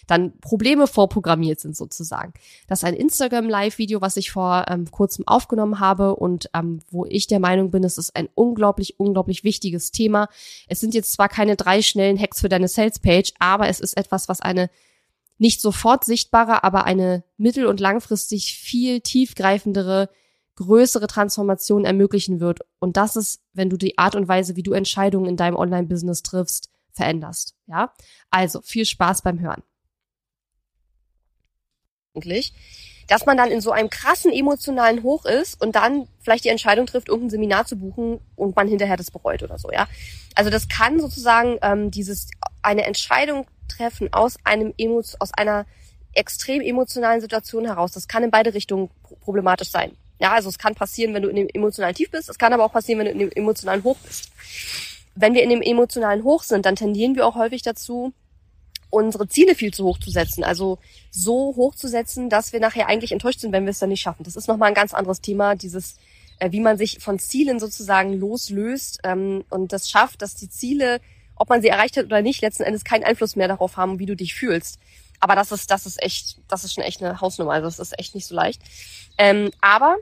dann 0.07 0.37
Probleme 0.39 0.87
vorprogrammiert 0.87 1.59
sind 1.59 1.75
sozusagen. 1.75 2.33
Das 2.67 2.79
ist 2.79 2.85
ein 2.85 2.93
Instagram-Live-Video, 2.93 4.01
was 4.01 4.17
ich 4.17 4.31
vor 4.31 4.65
ähm, 4.69 4.89
kurzem 4.91 5.27
aufgenommen 5.27 5.79
habe 5.79 6.15
und 6.15 6.49
ähm, 6.53 6.81
wo 6.91 7.05
ich 7.05 7.27
der 7.27 7.39
Meinung 7.39 7.71
bin, 7.71 7.83
es 7.83 7.97
ist 7.97 8.15
ein 8.15 8.29
unglaublich, 8.35 8.99
unglaublich 8.99 9.43
wichtiges 9.43 9.91
Thema. 9.91 10.29
Es 10.67 10.79
sind 10.79 10.93
jetzt 10.93 11.11
zwar 11.11 11.27
keine 11.27 11.55
drei 11.55 11.81
schnellen 11.81 12.19
Hacks 12.19 12.41
für 12.41 12.49
deine 12.49 12.67
Sales-Page, 12.67 13.33
aber 13.39 13.67
es 13.67 13.79
ist 13.79 13.97
etwas, 13.97 14.29
was 14.29 14.41
eine 14.41 14.69
nicht 15.37 15.61
sofort 15.61 16.05
sichtbare, 16.05 16.63
aber 16.63 16.85
eine 16.85 17.23
mittel- 17.37 17.67
und 17.67 17.79
langfristig 17.79 18.57
viel 18.57 19.01
tiefgreifendere, 19.01 20.09
größere 20.55 21.07
Transformation 21.07 21.83
ermöglichen 21.85 22.39
wird. 22.39 22.61
Und 22.79 22.97
das 22.97 23.15
ist, 23.15 23.41
wenn 23.53 23.69
du 23.69 23.77
die 23.77 23.97
Art 23.97 24.15
und 24.15 24.27
Weise, 24.27 24.55
wie 24.55 24.63
du 24.63 24.73
Entscheidungen 24.73 25.27
in 25.27 25.37
deinem 25.37 25.57
Online-Business 25.57 26.23
triffst, 26.23 26.69
veränderst. 26.93 27.55
Ja? 27.67 27.93
Also, 28.29 28.61
viel 28.61 28.85
Spaß 28.85 29.21
beim 29.21 29.39
Hören. 29.39 29.63
Dass 33.07 33.25
man 33.25 33.37
dann 33.37 33.51
in 33.51 33.61
so 33.61 33.71
einem 33.71 33.89
krassen 33.89 34.31
emotionalen 34.31 35.03
Hoch 35.03 35.25
ist 35.25 35.61
und 35.61 35.75
dann 35.75 36.07
vielleicht 36.21 36.45
die 36.45 36.49
Entscheidung 36.49 36.85
trifft, 36.85 37.09
irgendein 37.09 37.29
Seminar 37.29 37.65
zu 37.65 37.75
buchen 37.75 38.19
und 38.35 38.55
man 38.55 38.67
hinterher 38.67 38.97
das 38.97 39.11
bereut 39.11 39.43
oder 39.43 39.59
so, 39.59 39.69
ja. 39.71 39.87
Also 40.33 40.49
das 40.49 40.67
kann 40.69 40.99
sozusagen 40.99 41.59
ähm, 41.61 41.91
dieses 41.91 42.29
eine 42.61 42.83
Entscheidung 42.85 43.45
treffen 43.67 44.11
aus 44.13 44.37
einem 44.43 44.73
Emo 44.77 45.01
aus 45.19 45.33
einer 45.33 45.65
extrem 46.13 46.61
emotionalen 46.61 47.21
Situation 47.21 47.65
heraus. 47.65 47.91
Das 47.91 48.07
kann 48.07 48.23
in 48.23 48.31
beide 48.31 48.53
Richtungen 48.53 48.89
problematisch 49.21 49.69
sein. 49.69 49.91
Ja, 50.19 50.31
also 50.31 50.49
es 50.49 50.57
kann 50.57 50.75
passieren, 50.75 51.13
wenn 51.13 51.23
du 51.23 51.29
in 51.29 51.35
dem 51.35 51.49
emotionalen 51.53 51.95
Tief 51.95 52.09
bist. 52.09 52.29
Es 52.29 52.37
kann 52.37 52.53
aber 52.53 52.63
auch 52.63 52.71
passieren, 52.71 52.99
wenn 52.99 53.07
du 53.07 53.11
in 53.11 53.19
dem 53.19 53.31
emotionalen 53.31 53.83
Hoch 53.83 53.97
bist. 53.97 54.31
Wenn 55.15 55.33
wir 55.33 55.43
in 55.43 55.49
dem 55.49 55.61
emotionalen 55.61 56.23
Hoch 56.23 56.43
sind, 56.43 56.65
dann 56.65 56.75
tendieren 56.75 57.15
wir 57.15 57.27
auch 57.27 57.35
häufig 57.35 57.61
dazu, 57.61 58.13
unsere 58.89 59.27
Ziele 59.27 59.55
viel 59.55 59.73
zu 59.73 59.83
hoch 59.83 59.99
zu 59.99 60.09
setzen. 60.09 60.43
Also 60.43 60.79
so 61.11 61.53
hoch 61.55 61.75
zu 61.75 61.87
setzen, 61.87 62.29
dass 62.29 62.53
wir 62.53 62.59
nachher 62.59 62.87
eigentlich 62.87 63.11
enttäuscht 63.11 63.41
sind, 63.41 63.51
wenn 63.51 63.65
wir 63.65 63.71
es 63.71 63.79
dann 63.79 63.89
nicht 63.89 64.01
schaffen. 64.01 64.23
Das 64.23 64.35
ist 64.35 64.47
nochmal 64.47 64.69
ein 64.69 64.75
ganz 64.75 64.93
anderes 64.93 65.21
Thema, 65.21 65.55
dieses, 65.55 65.97
äh, 66.39 66.51
wie 66.51 66.61
man 66.61 66.77
sich 66.77 66.99
von 66.99 67.19
Zielen 67.19 67.59
sozusagen 67.59 68.13
loslöst 68.13 68.99
ähm, 69.03 69.43
und 69.49 69.73
das 69.73 69.89
schafft, 69.89 70.21
dass 70.21 70.35
die 70.35 70.49
Ziele, 70.49 71.01
ob 71.35 71.49
man 71.49 71.61
sie 71.61 71.67
erreicht 71.67 71.97
hat 71.97 72.05
oder 72.05 72.21
nicht, 72.21 72.41
letzten 72.41 72.63
Endes 72.63 72.83
keinen 72.83 73.03
Einfluss 73.03 73.35
mehr 73.35 73.47
darauf 73.47 73.77
haben, 73.77 73.99
wie 73.99 74.05
du 74.05 74.15
dich 74.15 74.33
fühlst. 74.33 74.79
Aber 75.19 75.35
das 75.35 75.51
ist, 75.51 75.71
das 75.71 75.85
ist 75.85 76.01
echt, 76.01 76.39
das 76.47 76.63
ist 76.63 76.73
schon 76.73 76.83
echt 76.83 77.01
eine 77.01 77.21
Hausnummer. 77.21 77.51
Also 77.53 77.67
das 77.67 77.79
ist 77.79 77.97
echt 77.99 78.15
nicht 78.15 78.27
so 78.27 78.35
leicht. 78.35 78.61
Ähm, 79.17 79.51
aber 79.61 79.97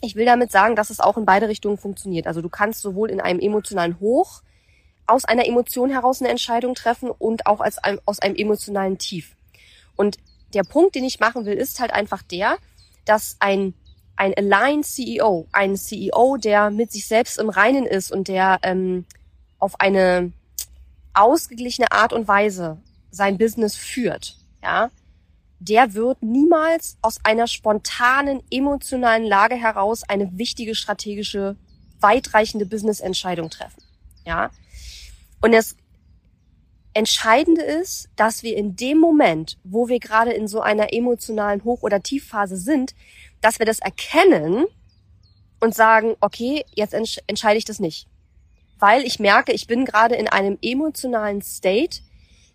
ich 0.00 0.14
will 0.14 0.24
damit 0.24 0.52
sagen, 0.52 0.76
dass 0.76 0.90
es 0.90 1.00
auch 1.00 1.16
in 1.16 1.24
beide 1.24 1.48
Richtungen 1.48 1.76
funktioniert. 1.76 2.26
Also 2.26 2.40
du 2.40 2.48
kannst 2.48 2.82
sowohl 2.82 3.10
in 3.10 3.20
einem 3.20 3.40
emotionalen 3.40 3.98
Hoch 4.00 4.42
aus 5.06 5.24
einer 5.24 5.46
Emotion 5.46 5.90
heraus 5.90 6.20
eine 6.20 6.30
Entscheidung 6.30 6.74
treffen 6.74 7.10
und 7.10 7.46
auch 7.46 7.60
als 7.60 7.78
ein, 7.78 7.98
aus 8.04 8.20
einem 8.20 8.36
emotionalen 8.36 8.98
Tief. 8.98 9.34
Und 9.96 10.18
der 10.54 10.62
Punkt, 10.62 10.94
den 10.94 11.04
ich 11.04 11.18
machen 11.18 11.44
will, 11.46 11.54
ist 11.54 11.80
halt 11.80 11.92
einfach 11.92 12.22
der, 12.22 12.58
dass 13.04 13.36
ein 13.40 13.74
ein 14.18 14.34
aligned 14.36 14.84
CEO, 14.84 15.46
ein 15.52 15.76
CEO, 15.76 16.38
der 16.38 16.70
mit 16.70 16.90
sich 16.90 17.06
selbst 17.06 17.38
im 17.38 17.48
Reinen 17.48 17.86
ist 17.86 18.10
und 18.10 18.26
der 18.26 18.58
ähm, 18.62 19.04
auf 19.60 19.80
eine 19.80 20.32
ausgeglichene 21.18 21.92
Art 21.92 22.12
und 22.12 22.28
Weise 22.28 22.78
sein 23.10 23.38
Business 23.38 23.76
führt, 23.76 24.36
ja, 24.62 24.90
der 25.60 25.94
wird 25.94 26.22
niemals 26.22 26.96
aus 27.02 27.18
einer 27.24 27.46
spontanen, 27.46 28.42
emotionalen 28.50 29.24
Lage 29.24 29.56
heraus 29.56 30.02
eine 30.08 30.30
wichtige 30.38 30.74
strategische, 30.74 31.56
weitreichende 32.00 32.64
Business-Entscheidung 32.66 33.50
treffen. 33.50 33.82
Ja. 34.24 34.50
Und 35.40 35.52
das 35.52 35.76
Entscheidende 36.94 37.62
ist, 37.62 38.08
dass 38.16 38.42
wir 38.42 38.56
in 38.56 38.76
dem 38.76 38.98
Moment, 38.98 39.58
wo 39.64 39.88
wir 39.88 39.98
gerade 39.98 40.32
in 40.32 40.48
so 40.48 40.60
einer 40.60 40.92
emotionalen 40.92 41.64
Hoch- 41.64 41.82
oder 41.82 42.02
Tiefphase 42.02 42.56
sind, 42.56 42.94
dass 43.40 43.58
wir 43.58 43.66
das 43.66 43.78
erkennen 43.80 44.66
und 45.60 45.74
sagen, 45.74 46.14
okay, 46.20 46.64
jetzt 46.74 46.94
entsch 46.94 47.18
entscheide 47.26 47.58
ich 47.58 47.64
das 47.64 47.80
nicht. 47.80 48.08
Weil 48.78 49.02
ich 49.02 49.18
merke, 49.18 49.52
ich 49.52 49.66
bin 49.66 49.84
gerade 49.84 50.14
in 50.14 50.28
einem 50.28 50.58
emotionalen 50.62 51.42
State, 51.42 52.00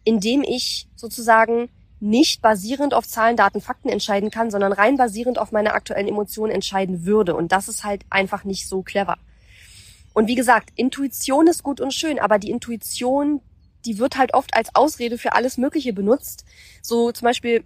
in 0.03 0.19
dem 0.19 0.43
ich 0.43 0.87
sozusagen 0.95 1.69
nicht 1.99 2.41
basierend 2.41 2.93
auf 2.93 3.07
Zahlen, 3.07 3.37
Daten, 3.37 3.61
Fakten 3.61 3.87
entscheiden 3.87 4.29
kann, 4.29 4.51
sondern 4.51 4.73
rein 4.73 4.97
basierend 4.97 5.39
auf 5.39 5.53
meine 5.53 5.73
aktuellen 5.73 6.07
Emotionen 6.07 6.51
entscheiden 6.51 7.05
würde. 7.05 7.33
Und 7.35 7.53
das 7.53 7.69
ist 7.69 7.85
halt 7.85 8.03
einfach 8.09 8.43
nicht 8.43 8.67
so 8.67 8.81
clever. 8.81 9.17
Und 10.13 10.27
wie 10.27 10.35
gesagt, 10.35 10.69
Intuition 10.75 11.47
ist 11.47 11.63
gut 11.63 11.79
und 11.79 11.93
schön, 11.93 12.19
aber 12.19 12.39
die 12.39 12.51
Intuition, 12.51 13.41
die 13.85 13.97
wird 13.99 14.17
halt 14.17 14.33
oft 14.33 14.53
als 14.53 14.75
Ausrede 14.75 15.17
für 15.17 15.33
alles 15.33 15.57
Mögliche 15.57 15.93
benutzt. 15.93 16.45
So 16.81 17.11
zum 17.13 17.25
Beispiel, 17.25 17.63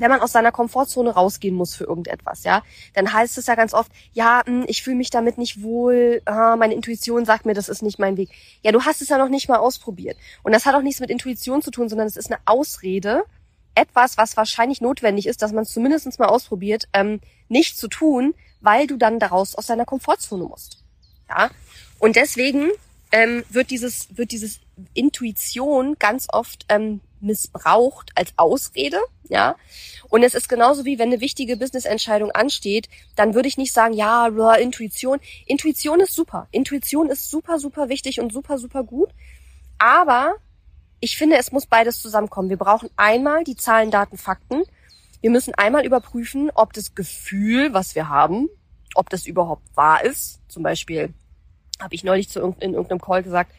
wenn 0.00 0.10
man 0.10 0.20
aus 0.20 0.32
seiner 0.32 0.52
Komfortzone 0.52 1.10
rausgehen 1.10 1.54
muss 1.54 1.74
für 1.74 1.84
irgendetwas, 1.84 2.44
ja, 2.44 2.62
dann 2.94 3.12
heißt 3.12 3.38
es 3.38 3.46
ja 3.46 3.54
ganz 3.54 3.74
oft, 3.74 3.92
ja, 4.12 4.42
hm, 4.44 4.64
ich 4.66 4.82
fühle 4.82 4.96
mich 4.96 5.10
damit 5.10 5.38
nicht 5.38 5.62
wohl, 5.62 6.22
ah, 6.24 6.56
meine 6.56 6.74
Intuition 6.74 7.24
sagt 7.24 7.46
mir, 7.46 7.54
das 7.54 7.68
ist 7.68 7.82
nicht 7.82 7.98
mein 7.98 8.16
Weg. 8.16 8.30
Ja, 8.62 8.72
du 8.72 8.82
hast 8.82 9.02
es 9.02 9.08
ja 9.08 9.18
noch 9.18 9.28
nicht 9.28 9.48
mal 9.48 9.58
ausprobiert. 9.58 10.16
Und 10.42 10.52
das 10.52 10.66
hat 10.66 10.74
auch 10.74 10.82
nichts 10.82 11.00
mit 11.00 11.10
Intuition 11.10 11.62
zu 11.62 11.70
tun, 11.70 11.88
sondern 11.88 12.06
es 12.06 12.16
ist 12.16 12.30
eine 12.30 12.40
Ausrede, 12.46 13.24
etwas, 13.74 14.16
was 14.16 14.36
wahrscheinlich 14.36 14.80
notwendig 14.80 15.26
ist, 15.26 15.42
dass 15.42 15.52
man 15.52 15.62
es 15.62 15.70
zumindest 15.70 16.18
mal 16.18 16.26
ausprobiert, 16.28 16.88
ähm, 16.92 17.20
nicht 17.48 17.78
zu 17.78 17.88
tun, 17.88 18.34
weil 18.60 18.86
du 18.86 18.96
dann 18.96 19.18
daraus 19.18 19.54
aus 19.54 19.66
deiner 19.66 19.84
Komfortzone 19.84 20.44
musst. 20.44 20.82
Ja, 21.28 21.50
und 21.98 22.16
deswegen 22.16 22.70
ähm, 23.12 23.44
wird 23.48 23.70
dieses 23.70 24.08
wird 24.16 24.32
dieses 24.32 24.60
Intuition 24.94 25.96
ganz 25.98 26.26
oft 26.30 26.66
ähm, 26.68 27.00
missbraucht 27.20 28.10
als 28.14 28.32
Ausrede, 28.36 28.98
ja. 29.28 29.56
Und 30.08 30.22
es 30.22 30.34
ist 30.34 30.48
genauso 30.48 30.84
wie 30.84 30.98
wenn 30.98 31.08
eine 31.08 31.20
wichtige 31.20 31.56
Business-Entscheidung 31.56 32.30
ansteht, 32.32 32.88
dann 33.16 33.34
würde 33.34 33.48
ich 33.48 33.58
nicht 33.58 33.72
sagen, 33.72 33.94
ja, 33.94 34.26
Intuition. 34.56 35.20
Intuition 35.46 36.00
ist 36.00 36.14
super. 36.14 36.48
Intuition 36.50 37.10
ist 37.10 37.30
super, 37.30 37.58
super 37.58 37.88
wichtig 37.88 38.20
und 38.20 38.32
super, 38.32 38.58
super 38.58 38.82
gut. 38.82 39.10
Aber 39.78 40.34
ich 41.00 41.16
finde, 41.16 41.36
es 41.38 41.52
muss 41.52 41.66
beides 41.66 42.02
zusammenkommen. 42.02 42.50
Wir 42.50 42.58
brauchen 42.58 42.90
einmal 42.96 43.44
die 43.44 43.56
Zahlen, 43.56 43.90
Daten, 43.90 44.18
Fakten. 44.18 44.62
Wir 45.20 45.30
müssen 45.30 45.54
einmal 45.54 45.86
überprüfen, 45.86 46.50
ob 46.54 46.72
das 46.72 46.94
Gefühl, 46.94 47.72
was 47.72 47.94
wir 47.94 48.08
haben, 48.08 48.48
ob 48.94 49.10
das 49.10 49.26
überhaupt 49.26 49.64
wahr 49.76 50.04
ist. 50.04 50.40
Zum 50.48 50.62
Beispiel 50.62 51.14
habe 51.80 51.94
ich 51.94 52.04
neulich 52.04 52.28
zu 52.28 52.40
in 52.60 52.74
irgendeinem 52.74 53.00
Call 53.00 53.22
gesagt, 53.22 53.52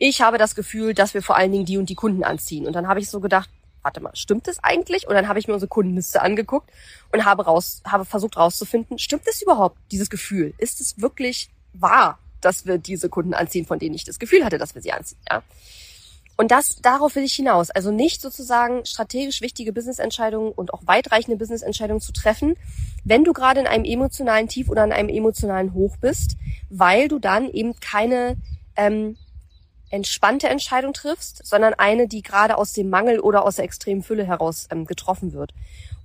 ich 0.00 0.22
habe 0.22 0.38
das 0.38 0.54
Gefühl, 0.54 0.94
dass 0.94 1.12
wir 1.12 1.22
vor 1.22 1.36
allen 1.36 1.52
Dingen 1.52 1.66
die 1.66 1.76
und 1.76 1.90
die 1.90 1.94
Kunden 1.94 2.24
anziehen. 2.24 2.66
Und 2.66 2.72
dann 2.72 2.88
habe 2.88 3.00
ich 3.00 3.10
so 3.10 3.20
gedacht, 3.20 3.50
warte 3.82 4.00
mal, 4.00 4.10
stimmt 4.14 4.48
das 4.48 4.58
eigentlich? 4.64 5.06
Und 5.06 5.14
dann 5.14 5.28
habe 5.28 5.38
ich 5.38 5.46
mir 5.46 5.52
unsere 5.52 5.68
Kundenliste 5.68 6.22
angeguckt 6.22 6.70
und 7.12 7.26
habe 7.26 7.44
raus, 7.44 7.82
habe 7.86 8.06
versucht 8.06 8.38
rauszufinden, 8.38 8.98
stimmt 8.98 9.26
das 9.26 9.42
überhaupt, 9.42 9.76
dieses 9.92 10.08
Gefühl? 10.08 10.54
Ist 10.56 10.80
es 10.80 11.02
wirklich 11.02 11.50
wahr, 11.74 12.18
dass 12.40 12.64
wir 12.64 12.78
diese 12.78 13.10
Kunden 13.10 13.34
anziehen, 13.34 13.66
von 13.66 13.78
denen 13.78 13.94
ich 13.94 14.04
das 14.04 14.18
Gefühl 14.18 14.42
hatte, 14.42 14.56
dass 14.56 14.74
wir 14.74 14.80
sie 14.80 14.92
anziehen? 14.92 15.18
Ja? 15.28 15.42
Und 16.38 16.50
das, 16.50 16.76
darauf 16.76 17.14
will 17.16 17.24
ich 17.24 17.34
hinaus. 17.34 17.70
Also 17.70 17.90
nicht 17.90 18.22
sozusagen 18.22 18.86
strategisch 18.86 19.42
wichtige 19.42 19.74
Businessentscheidungen 19.74 20.50
und 20.50 20.72
auch 20.72 20.80
weitreichende 20.86 21.36
Businessentscheidungen 21.36 22.00
zu 22.00 22.12
treffen, 22.12 22.56
wenn 23.04 23.22
du 23.22 23.34
gerade 23.34 23.60
in 23.60 23.66
einem 23.66 23.84
emotionalen 23.84 24.48
Tief 24.48 24.70
oder 24.70 24.82
in 24.82 24.92
einem 24.92 25.10
emotionalen 25.10 25.74
Hoch 25.74 25.98
bist, 25.98 26.38
weil 26.70 27.08
du 27.08 27.18
dann 27.18 27.50
eben 27.50 27.78
keine 27.80 28.38
ähm, 28.76 29.18
entspannte 29.90 30.48
Entscheidung 30.48 30.92
triffst, 30.92 31.44
sondern 31.46 31.74
eine, 31.74 32.08
die 32.08 32.22
gerade 32.22 32.56
aus 32.56 32.72
dem 32.72 32.90
Mangel 32.90 33.20
oder 33.20 33.44
aus 33.44 33.56
der 33.56 33.64
extremen 33.64 34.02
Fülle 34.02 34.24
heraus 34.24 34.68
ähm, 34.70 34.84
getroffen 34.86 35.32
wird. 35.32 35.52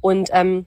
Und 0.01 0.29
ähm, 0.33 0.65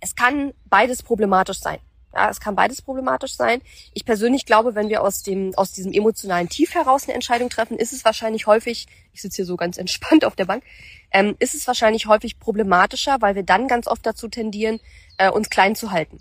es 0.00 0.14
kann 0.14 0.54
beides 0.66 1.02
problematisch 1.02 1.60
sein. 1.60 1.78
Ja, 2.14 2.30
es 2.30 2.40
kann 2.40 2.54
beides 2.54 2.80
problematisch 2.80 3.34
sein. 3.34 3.60
Ich 3.92 4.04
persönlich 4.04 4.46
glaube, 4.46 4.74
wenn 4.74 4.88
wir 4.88 5.02
aus 5.02 5.22
dem, 5.22 5.54
aus 5.56 5.72
diesem 5.72 5.92
emotionalen 5.92 6.48
Tief 6.48 6.74
heraus 6.74 7.04
eine 7.04 7.14
Entscheidung 7.14 7.50
treffen, 7.50 7.76
ist 7.76 7.92
es 7.92 8.04
wahrscheinlich 8.04 8.46
häufig, 8.46 8.86
ich 9.12 9.20
sitze 9.20 9.36
hier 9.36 9.44
so 9.44 9.56
ganz 9.56 9.76
entspannt 9.76 10.24
auf 10.24 10.34
der 10.34 10.46
Bank, 10.46 10.64
ähm, 11.10 11.36
ist 11.38 11.54
es 11.54 11.66
wahrscheinlich 11.66 12.06
häufig 12.06 12.38
problematischer, 12.38 13.18
weil 13.20 13.34
wir 13.34 13.42
dann 13.42 13.68
ganz 13.68 13.86
oft 13.86 14.06
dazu 14.06 14.28
tendieren, 14.28 14.80
äh, 15.18 15.30
uns 15.30 15.50
klein 15.50 15.76
zu 15.76 15.90
halten. 15.90 16.20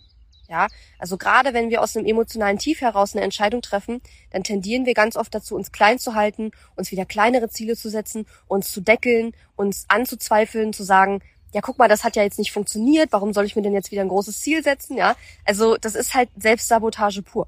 Ja, 0.50 0.68
also 0.98 1.18
gerade 1.18 1.54
wenn 1.54 1.70
wir 1.70 1.82
aus 1.82 1.98
einem 1.98 2.06
emotionalen 2.06 2.58
Tief 2.58 2.80
heraus 2.80 3.14
eine 3.14 3.24
Entscheidung 3.24 3.62
treffen, 3.62 4.02
dann 4.32 4.44
tendieren 4.44 4.86
wir 4.86 4.94
ganz 4.94 5.18
oft 5.18 5.36
dazu, 5.36 5.56
uns 5.56 5.74
klein 5.74 6.00
zu 6.00 6.16
halten, 6.16 6.52
uns 6.78 6.92
wieder 6.92 7.06
kleinere 7.06 7.50
Ziele 7.50 7.76
zu 7.76 7.90
setzen, 7.90 8.26
uns 8.48 8.72
zu 8.72 8.80
deckeln, 8.80 9.34
uns 9.58 9.86
anzuzweifeln, 9.90 10.72
zu 10.72 10.84
sagen, 10.84 11.22
ja, 11.54 11.62
guck 11.62 11.78
mal, 11.78 11.88
das 11.88 12.04
hat 12.04 12.16
ja 12.16 12.24
jetzt 12.24 12.40
nicht 12.40 12.52
funktioniert, 12.52 13.12
warum 13.12 13.34
soll 13.34 13.46
ich 13.46 13.56
mir 13.56 13.62
denn 13.62 13.74
jetzt 13.74 13.92
wieder 13.92 14.02
ein 14.02 14.10
großes 14.10 14.40
Ziel 14.40 14.64
setzen, 14.64 14.98
ja? 14.98 15.16
Also, 15.46 15.78
das 15.78 15.96
ist 15.96 16.14
halt 16.14 16.30
Selbstsabotage 16.36 17.22
pur. 17.24 17.48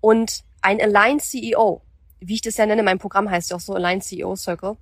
Und 0.00 0.44
ein 0.62 0.80
Aligned 0.80 1.22
CEO, 1.22 1.82
wie 2.20 2.34
ich 2.34 2.40
das 2.40 2.56
ja 2.56 2.66
nenne, 2.66 2.82
mein 2.82 2.98
Programm 2.98 3.30
heißt 3.30 3.50
ja 3.50 3.56
auch 3.56 3.60
so 3.60 3.74
Aligned 3.74 4.04
CEO 4.04 4.36
Circle, 4.36 4.76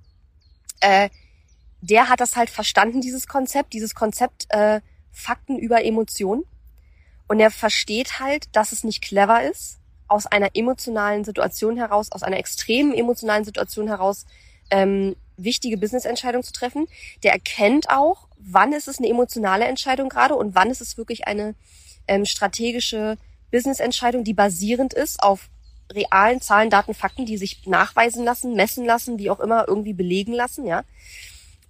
äh, 0.81 1.09
der 1.81 2.09
hat 2.09 2.19
das 2.19 2.35
halt 2.35 2.49
verstanden, 2.49 3.01
dieses 3.01 3.27
Konzept, 3.27 3.73
dieses 3.73 3.95
Konzept 3.95 4.45
äh, 4.49 4.81
Fakten 5.11 5.57
über 5.57 5.83
Emotionen. 5.83 6.43
Und 7.27 7.39
er 7.39 7.51
versteht 7.51 8.19
halt, 8.19 8.47
dass 8.55 8.71
es 8.71 8.83
nicht 8.83 9.01
clever 9.01 9.43
ist, 9.43 9.79
aus 10.07 10.25
einer 10.27 10.49
emotionalen 10.53 11.23
Situation 11.23 11.77
heraus, 11.77 12.11
aus 12.11 12.23
einer 12.23 12.37
extremen 12.37 12.93
emotionalen 12.93 13.43
Situation 13.43 13.87
heraus 13.87 14.25
ähm, 14.69 15.15
wichtige 15.37 15.77
Business-Entscheidung 15.77 16.43
zu 16.43 16.53
treffen. 16.53 16.87
Der 17.23 17.33
erkennt 17.33 17.89
auch, 17.89 18.27
wann 18.37 18.73
ist 18.73 18.87
es 18.87 18.99
eine 18.99 19.09
emotionale 19.09 19.65
Entscheidung 19.65 20.09
gerade 20.09 20.35
und 20.35 20.55
wann 20.55 20.69
ist 20.69 20.81
es 20.81 20.97
wirklich 20.97 21.27
eine 21.27 21.55
ähm, 22.07 22.25
strategische 22.25 23.17
Business-Entscheidung, 23.51 24.23
die 24.23 24.33
basierend 24.33 24.93
ist 24.93 25.21
auf 25.23 25.49
realen 25.91 26.41
Zahlen, 26.41 26.69
Daten, 26.69 26.93
Fakten, 26.93 27.25
die 27.25 27.37
sich 27.37 27.65
nachweisen 27.67 28.23
lassen, 28.23 28.55
messen 28.55 28.85
lassen, 28.85 29.19
wie 29.19 29.29
auch 29.29 29.39
immer 29.39 29.67
irgendwie 29.67 29.93
belegen 29.93 30.33
lassen, 30.33 30.65
ja. 30.65 30.83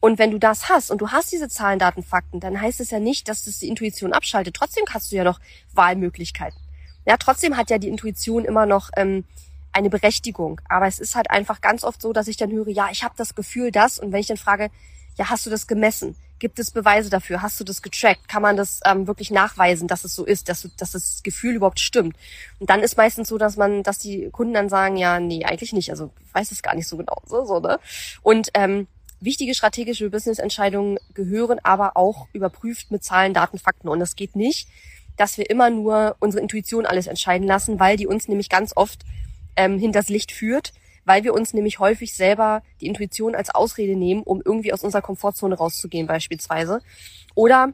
Und 0.06 0.20
wenn 0.20 0.30
du 0.30 0.38
das 0.38 0.70
hast 0.70 0.92
und 0.92 1.02
du 1.02 1.10
hast 1.10 1.32
diese 1.32 1.50
Zahlen, 1.50 1.80
Daten, 1.80 2.04
Fakten, 2.04 2.40
dann 2.40 2.62
heißt 2.62 2.80
es 2.80 2.92
ja 2.92 3.00
nicht, 3.00 3.28
dass 3.28 3.46
das 3.46 3.58
die 3.58 3.68
Intuition 3.68 4.14
abschaltet. 4.14 4.56
Trotzdem 4.56 4.84
hast 4.92 5.12
du 5.12 5.16
ja 5.16 5.24
noch 5.24 5.40
Wahlmöglichkeiten. 5.74 6.60
Ja, 7.08 7.18
trotzdem 7.18 7.58
hat 7.58 7.72
ja 7.72 7.80
die 7.80 7.88
Intuition 7.88 8.46
immer 8.46 8.68
noch 8.68 8.92
ähm, 8.98 9.24
eine 9.72 9.90
Berechtigung. 9.90 10.62
Aber 10.70 10.86
es 10.86 11.00
ist 11.00 11.16
halt 11.16 11.32
einfach 11.32 11.60
ganz 11.60 11.84
oft 11.84 12.04
so, 12.04 12.14
dass 12.14 12.28
ich 12.28 12.38
dann 12.38 12.52
höre, 12.52 12.70
ja, 12.70 12.90
ich 12.92 13.04
habe 13.04 13.16
das 13.18 13.34
Gefühl, 13.34 13.72
das. 13.72 13.98
Und 13.98 14.12
wenn 14.12 14.20
ich 14.20 14.28
dann 14.28 14.38
frage, 14.38 14.70
ja, 15.18 15.32
hast 15.32 15.48
du 15.48 15.50
das 15.50 15.66
gemessen? 15.66 16.16
Gibt 16.38 16.60
es 16.60 16.70
Beweise 16.70 17.10
dafür? 17.10 17.42
Hast 17.42 17.60
du 17.60 17.64
das 17.64 17.82
getrackt? 17.82 18.28
Kann 18.28 18.44
man 18.44 18.58
das 18.58 18.82
ähm, 18.86 19.08
wirklich 19.08 19.32
nachweisen, 19.32 19.88
dass 19.88 20.04
es 20.04 20.14
so 20.14 20.24
ist, 20.24 20.50
dass, 20.50 20.70
dass 20.78 20.92
das 20.92 21.24
Gefühl 21.24 21.56
überhaupt 21.56 21.80
stimmt? 21.80 22.16
Und 22.60 22.70
dann 22.70 22.82
ist 22.82 22.96
meistens 22.96 23.28
so, 23.28 23.40
dass 23.40 23.58
man, 23.58 23.82
dass 23.82 23.98
die 23.98 24.30
Kunden 24.30 24.54
dann 24.54 24.70
sagen, 24.70 24.98
ja, 24.98 25.20
nee, 25.20 25.46
eigentlich 25.46 25.74
nicht. 25.74 25.90
Also 25.90 26.12
ich 26.24 26.36
weiß 26.36 26.52
es 26.52 26.62
gar 26.62 26.76
nicht 26.76 26.88
so 26.88 26.96
genau. 26.98 27.24
So, 27.26 27.44
so, 27.46 27.60
ne? 27.60 27.80
Und 28.22 28.50
ähm, 28.54 28.86
wichtige 29.26 29.54
strategische 29.54 30.10
Business-Entscheidungen 30.10 30.98
gehören 31.14 31.60
aber 31.64 31.98
auch 31.98 32.28
überprüft 32.34 32.92
mit 32.92 33.04
Zahlen, 33.04 33.34
Daten, 33.34 33.60
Fakten. 33.60 33.90
Und 33.90 34.02
es 34.02 34.16
geht 34.16 34.36
nicht, 34.36 34.70
dass 35.18 35.38
wir 35.38 35.50
immer 35.50 35.70
nur 35.70 36.16
unsere 36.20 36.42
Intuition 36.42 36.86
alles 36.86 37.08
entscheiden 37.08 37.48
lassen, 37.48 37.80
weil 37.80 37.98
die 37.98 38.08
uns 38.08 38.28
nämlich 38.28 38.50
ganz 38.50 38.74
oft 38.76 39.04
ähm, 39.56 39.80
hinters 39.80 40.10
Licht 40.10 40.32
führt 40.32 40.74
weil 41.06 41.24
wir 41.24 41.34
uns 41.34 41.54
nämlich 41.54 41.80
häufig 41.80 42.14
selber 42.14 42.64
die 42.82 42.88
Intuition 42.88 43.36
als 43.36 43.54
Ausrede 43.54 43.96
nehmen, 43.96 44.24
um 44.24 44.42
irgendwie 44.44 44.74
aus 44.74 44.84
unserer 44.84 45.04
Komfortzone 45.04 45.56
rauszugehen 45.56 46.08
beispielsweise. 46.08 46.82
Oder 47.36 47.74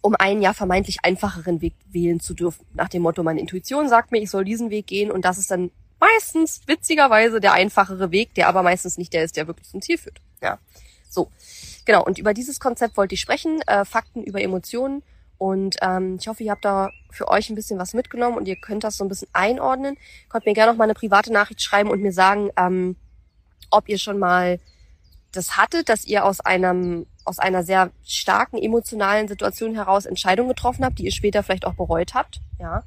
um 0.00 0.14
einen 0.16 0.42
ja 0.42 0.52
vermeintlich 0.52 0.98
einfacheren 1.04 1.60
Weg 1.60 1.74
wählen 1.90 2.20
zu 2.20 2.34
dürfen. 2.34 2.66
Nach 2.74 2.88
dem 2.88 3.02
Motto, 3.02 3.22
meine 3.22 3.40
Intuition 3.40 3.88
sagt 3.88 4.12
mir, 4.12 4.20
ich 4.20 4.30
soll 4.30 4.44
diesen 4.44 4.70
Weg 4.70 4.86
gehen 4.86 5.10
und 5.10 5.24
das 5.24 5.38
ist 5.38 5.50
dann 5.50 5.70
meistens 6.00 6.60
witzigerweise 6.66 7.40
der 7.40 7.52
einfachere 7.52 8.10
Weg, 8.10 8.34
der 8.34 8.48
aber 8.48 8.62
meistens 8.62 8.98
nicht 8.98 9.12
der 9.12 9.24
ist, 9.24 9.36
der 9.36 9.46
wirklich 9.46 9.68
zum 9.68 9.82
Ziel 9.82 9.98
führt. 9.98 10.20
Ja, 10.42 10.58
so. 11.08 11.30
Genau, 11.84 12.04
und 12.04 12.18
über 12.18 12.34
dieses 12.34 12.60
Konzept 12.60 12.96
wollte 12.96 13.14
ich 13.14 13.20
sprechen, 13.20 13.62
äh, 13.66 13.84
Fakten 13.84 14.22
über 14.22 14.42
Emotionen 14.42 15.02
und 15.38 15.76
ähm, 15.82 16.16
ich 16.20 16.28
hoffe, 16.28 16.42
ihr 16.42 16.50
habt 16.50 16.64
da 16.64 16.90
für 17.10 17.28
euch 17.28 17.48
ein 17.48 17.54
bisschen 17.54 17.78
was 17.78 17.94
mitgenommen 17.94 18.36
und 18.36 18.46
ihr 18.48 18.56
könnt 18.56 18.84
das 18.84 18.96
so 18.96 19.04
ein 19.04 19.08
bisschen 19.08 19.28
einordnen. 19.32 19.96
Könnt 20.28 20.46
mir 20.46 20.52
gerne 20.52 20.72
noch 20.72 20.78
mal 20.78 20.84
eine 20.84 20.94
private 20.94 21.32
Nachricht 21.32 21.62
schreiben 21.62 21.90
und 21.90 22.02
mir 22.02 22.12
sagen, 22.12 22.50
ähm, 22.56 22.96
ob 23.70 23.88
ihr 23.88 23.98
schon 23.98 24.18
mal 24.18 24.58
das 25.32 25.56
hattet, 25.56 25.88
dass 25.88 26.04
ihr 26.04 26.24
aus 26.24 26.40
einem 26.40 27.06
aus 27.24 27.38
einer 27.38 27.62
sehr 27.62 27.90
starken 28.04 28.56
emotionalen 28.56 29.28
Situation 29.28 29.74
heraus 29.74 30.06
Entscheidungen 30.06 30.48
getroffen 30.48 30.84
habt, 30.84 30.98
die 30.98 31.04
ihr 31.04 31.12
später 31.12 31.42
vielleicht 31.42 31.66
auch 31.66 31.74
bereut 31.74 32.14
habt. 32.14 32.40
Ja. 32.58 32.84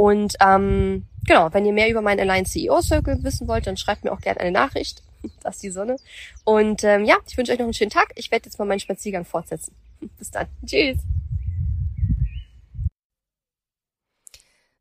Und 0.00 0.34
ähm, 0.40 1.04
genau, 1.26 1.52
wenn 1.52 1.66
ihr 1.66 1.74
mehr 1.74 1.90
über 1.90 2.00
meinen 2.00 2.20
Alliance 2.20 2.52
CEO 2.52 2.80
Circle 2.80 3.22
wissen 3.22 3.46
wollt, 3.48 3.66
dann 3.66 3.76
schreibt 3.76 4.02
mir 4.02 4.12
auch 4.12 4.22
gerne 4.22 4.40
eine 4.40 4.50
Nachricht. 4.50 5.02
Das 5.42 5.56
ist 5.56 5.62
die 5.62 5.70
Sonne. 5.70 5.96
Und 6.44 6.82
ähm, 6.82 7.04
ja, 7.04 7.18
ich 7.28 7.36
wünsche 7.36 7.52
euch 7.52 7.58
noch 7.58 7.66
einen 7.66 7.74
schönen 7.74 7.90
Tag. 7.90 8.10
Ich 8.14 8.30
werde 8.30 8.46
jetzt 8.46 8.58
mal 8.58 8.64
meinen 8.64 8.80
Spaziergang 8.80 9.26
fortsetzen. 9.26 9.74
Bis 10.18 10.30
dann. 10.30 10.46
Tschüss. 10.64 10.96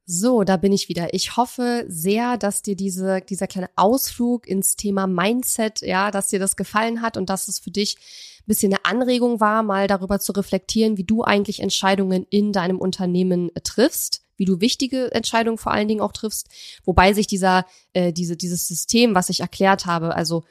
So, 0.06 0.46
da 0.46 0.56
bin 0.56 0.72
ich 0.72 0.88
wieder. 0.88 1.14
Ich 1.14 1.36
hoffe 1.36 1.84
sehr, 1.90 2.38
dass 2.38 2.62
dir 2.62 2.78
diese, 2.78 3.20
dieser 3.20 3.48
kleine 3.48 3.70
Ausflug 3.76 4.48
ins 4.48 4.78
Thema 4.78 5.06
Mindset, 5.06 5.82
ja, 5.82 6.12
dass 6.12 6.30
dir 6.30 6.40
das 6.40 6.56
gefallen 6.56 7.02
hat 7.02 7.18
und 7.18 7.30
dass 7.30 7.50
es 7.50 7.60
für 7.60 7.72
dich 7.72 7.98
ein 8.40 8.48
bisschen 8.48 8.74
eine 8.74 8.86
Anregung 8.86 9.42
war, 9.42 9.64
mal 9.64 9.88
darüber 9.88 10.22
zu 10.22 10.32
reflektieren, 10.32 10.96
wie 10.96 11.04
du 11.04 11.26
eigentlich 11.26 11.60
Entscheidungen 11.60 12.26
in 12.30 12.54
deinem 12.54 12.80
Unternehmen 12.80 13.52
triffst, 13.62 14.24
wie 14.40 14.46
du 14.46 14.60
wichtige 14.62 15.12
Entscheidungen 15.12 15.60
vor 15.60 15.72
allen 15.72 15.88
Dingen 15.88 16.02
auch 16.02 16.14
triffst, 16.14 16.48
wobei 16.84 17.14
sich 17.14 17.28
dieser, 17.28 17.66
äh, 17.94 18.12
diese, 18.12 18.36
dieses 18.36 18.68
System, 18.68 19.14
was 19.14 19.30
ich 19.30 19.42
erklärt 19.42 19.86
habe, 19.86 20.16
also 20.16 20.44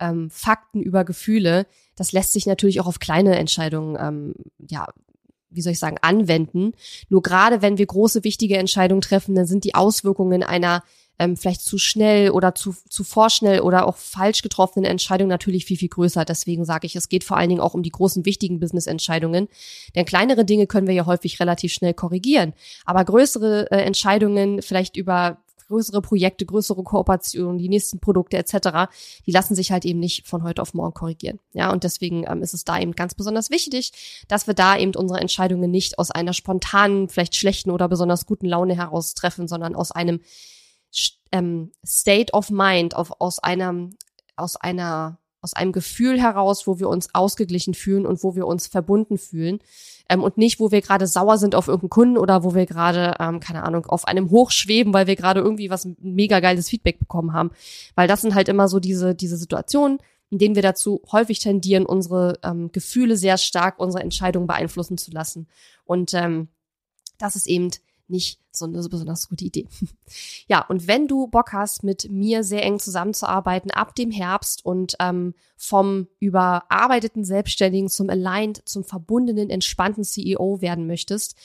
ähm, 0.00 0.28
Fakten 0.30 0.82
über 0.82 1.04
Gefühle, 1.04 1.66
das 1.94 2.10
lässt 2.10 2.32
sich 2.32 2.46
natürlich 2.46 2.80
auch 2.80 2.86
auf 2.86 2.98
kleine 2.98 3.36
Entscheidungen 3.36 3.96
ähm, 4.00 4.34
ja 4.58 4.88
wie 5.54 5.62
soll 5.62 5.72
ich 5.72 5.78
sagen, 5.78 5.98
anwenden. 6.02 6.72
Nur 7.08 7.22
gerade 7.22 7.62
wenn 7.62 7.78
wir 7.78 7.86
große, 7.86 8.24
wichtige 8.24 8.58
Entscheidungen 8.58 9.00
treffen, 9.00 9.34
dann 9.34 9.46
sind 9.46 9.64
die 9.64 9.74
Auswirkungen 9.74 10.42
einer 10.42 10.82
ähm, 11.18 11.36
vielleicht 11.36 11.62
zu 11.62 11.78
schnell 11.78 12.30
oder 12.30 12.54
zu, 12.54 12.74
zu 12.88 13.04
vorschnell 13.04 13.60
oder 13.60 13.86
auch 13.86 13.96
falsch 13.96 14.42
getroffenen 14.42 14.84
Entscheidung 14.84 15.28
natürlich 15.28 15.64
viel, 15.64 15.76
viel 15.76 15.88
größer. 15.88 16.24
Deswegen 16.24 16.64
sage 16.64 16.86
ich, 16.86 16.96
es 16.96 17.08
geht 17.08 17.24
vor 17.24 17.36
allen 17.36 17.48
Dingen 17.48 17.60
auch 17.60 17.74
um 17.74 17.82
die 17.82 17.90
großen, 17.90 18.24
wichtigen 18.24 18.60
Business-Entscheidungen. 18.60 19.48
Denn 19.94 20.04
kleinere 20.04 20.44
Dinge 20.44 20.66
können 20.66 20.86
wir 20.86 20.94
ja 20.94 21.06
häufig 21.06 21.38
relativ 21.40 21.72
schnell 21.72 21.94
korrigieren. 21.94 22.54
Aber 22.84 23.04
größere 23.04 23.70
äh, 23.70 23.82
Entscheidungen, 23.82 24.62
vielleicht 24.62 24.96
über 24.96 25.38
größere 25.68 26.02
Projekte, 26.02 26.44
größere 26.44 26.82
Kooperationen, 26.82 27.58
die 27.58 27.68
nächsten 27.68 28.00
Produkte 28.00 28.36
etc., 28.36 28.92
die 29.26 29.30
lassen 29.30 29.54
sich 29.54 29.72
halt 29.72 29.84
eben 29.84 29.98
nicht 29.98 30.26
von 30.26 30.42
heute 30.42 30.62
auf 30.62 30.74
morgen 30.74 30.94
korrigieren. 30.94 31.40
Ja, 31.52 31.72
und 31.72 31.84
deswegen 31.84 32.24
ähm, 32.28 32.42
ist 32.42 32.54
es 32.54 32.64
da 32.64 32.78
eben 32.78 32.92
ganz 32.92 33.14
besonders 33.14 33.50
wichtig, 33.50 33.92
dass 34.28 34.46
wir 34.46 34.54
da 34.54 34.76
eben 34.76 34.94
unsere 34.94 35.20
Entscheidungen 35.20 35.70
nicht 35.70 35.98
aus 35.98 36.10
einer 36.10 36.32
spontanen, 36.32 37.08
vielleicht 37.08 37.34
schlechten 37.34 37.70
oder 37.70 37.88
besonders 37.88 38.26
guten 38.26 38.46
Laune 38.46 38.76
heraus 38.76 39.14
treffen, 39.14 39.48
sondern 39.48 39.74
aus 39.74 39.90
einem 39.90 40.20
ähm, 41.34 41.72
State 41.84 42.32
of 42.32 42.50
Mind, 42.50 42.94
auf, 42.94 43.20
aus 43.20 43.40
einem, 43.40 43.96
aus 44.36 44.56
einer 44.56 45.18
aus 45.40 45.52
einem 45.52 45.72
Gefühl 45.72 46.18
heraus, 46.18 46.66
wo 46.66 46.78
wir 46.80 46.88
uns 46.88 47.14
ausgeglichen 47.14 47.74
fühlen 47.74 48.06
und 48.06 48.24
wo 48.24 48.34
wir 48.34 48.46
uns 48.46 48.66
verbunden 48.66 49.18
fühlen 49.18 49.58
ähm, 50.08 50.22
und 50.22 50.38
nicht, 50.38 50.58
wo 50.58 50.70
wir 50.70 50.80
gerade 50.80 51.06
sauer 51.06 51.36
sind 51.36 51.54
auf 51.54 51.68
irgendeinen 51.68 51.90
Kunden 51.90 52.18
oder 52.18 52.44
wo 52.44 52.54
wir 52.54 52.64
gerade, 52.64 53.14
ähm, 53.20 53.40
keine 53.40 53.62
Ahnung, 53.62 53.84
auf 53.84 54.06
einem 54.06 54.30
Hoch 54.30 54.50
schweben, 54.50 54.94
weil 54.94 55.06
wir 55.06 55.16
gerade 55.16 55.40
irgendwie 55.40 55.68
was 55.68 55.86
mega 56.00 56.40
geiles 56.40 56.70
Feedback 56.70 56.98
bekommen 56.98 57.34
haben. 57.34 57.50
Weil 57.94 58.08
das 58.08 58.22
sind 58.22 58.34
halt 58.34 58.48
immer 58.48 58.68
so 58.68 58.80
diese, 58.80 59.14
diese 59.14 59.36
Situationen, 59.36 59.98
in 60.30 60.38
denen 60.38 60.54
wir 60.54 60.62
dazu 60.62 61.02
häufig 61.12 61.40
tendieren, 61.40 61.84
unsere 61.84 62.38
ähm, 62.42 62.72
Gefühle 62.72 63.18
sehr 63.18 63.36
stark, 63.36 63.78
unsere 63.78 64.02
Entscheidungen 64.02 64.46
beeinflussen 64.46 64.96
zu 64.96 65.10
lassen. 65.10 65.46
Und 65.84 66.14
ähm, 66.14 66.48
das 67.18 67.36
ist 67.36 67.46
eben 67.46 67.70
nicht 68.08 68.40
so 68.50 68.66
eine 68.66 68.82
besonders 68.88 69.28
gute 69.28 69.44
Idee. 69.44 69.66
ja, 70.46 70.64
und 70.66 70.86
wenn 70.86 71.08
du 71.08 71.26
Bock 71.26 71.52
hast, 71.52 71.82
mit 71.82 72.10
mir 72.10 72.44
sehr 72.44 72.62
eng 72.62 72.78
zusammenzuarbeiten 72.78 73.70
ab 73.70 73.94
dem 73.94 74.10
Herbst 74.10 74.64
und 74.64 74.96
ähm, 75.00 75.34
vom 75.56 76.08
überarbeiteten 76.20 77.24
Selbstständigen 77.24 77.88
zum 77.88 78.10
Aligned, 78.10 78.62
zum 78.66 78.84
verbundenen, 78.84 79.50
entspannten 79.50 80.04
CEO 80.04 80.60
werden 80.60 80.86
möchtest, 80.86 81.36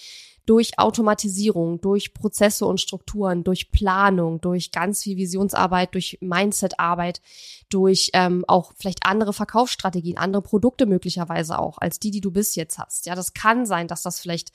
durch 0.49 0.79
Automatisierung, 0.79 1.79
durch 1.79 2.15
Prozesse 2.15 2.65
und 2.65 2.81
Strukturen, 2.81 3.43
durch 3.43 3.69
Planung, 3.69 4.41
durch 4.41 4.71
ganz 4.71 5.03
viel 5.03 5.15
Visionsarbeit, 5.15 5.93
durch 5.93 6.17
Mindsetarbeit, 6.21 7.21
durch 7.69 8.09
ähm, 8.13 8.43
auch 8.47 8.73
vielleicht 8.75 9.05
andere 9.05 9.31
Verkaufsstrategien, 9.31 10.17
andere 10.17 10.41
Produkte 10.41 10.87
möglicherweise 10.87 11.59
auch 11.59 11.77
als 11.77 11.99
die, 11.99 12.09
die 12.09 12.21
du 12.21 12.31
bis 12.31 12.55
jetzt 12.55 12.79
hast. 12.79 13.05
Ja, 13.05 13.13
das 13.13 13.35
kann 13.35 13.67
sein, 13.67 13.87
dass 13.87 14.01
das 14.01 14.19
vielleicht 14.19 14.51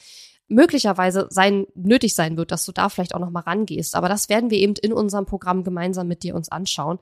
möglicherweise 0.49 1.27
sein, 1.31 1.67
nötig 1.75 2.15
sein 2.15 2.37
wird, 2.37 2.51
dass 2.51 2.67
du 2.67 2.73
da 2.73 2.89
vielleicht 2.89 3.15
auch 3.15 3.21
noch 3.21 3.31
mal 3.31 3.41
rangehst. 3.41 3.95
Aber 3.95 4.09
das 4.09 4.29
werden 4.29 4.51
wir 4.51 4.59
eben 4.59 4.75
in 4.83 4.93
unserem 4.93 5.25
Programm 5.25 5.65
gemeinsam 5.65 6.07
mit 6.07 6.23
dir 6.23 6.35
uns 6.35 6.51
anschauen. 6.51 6.99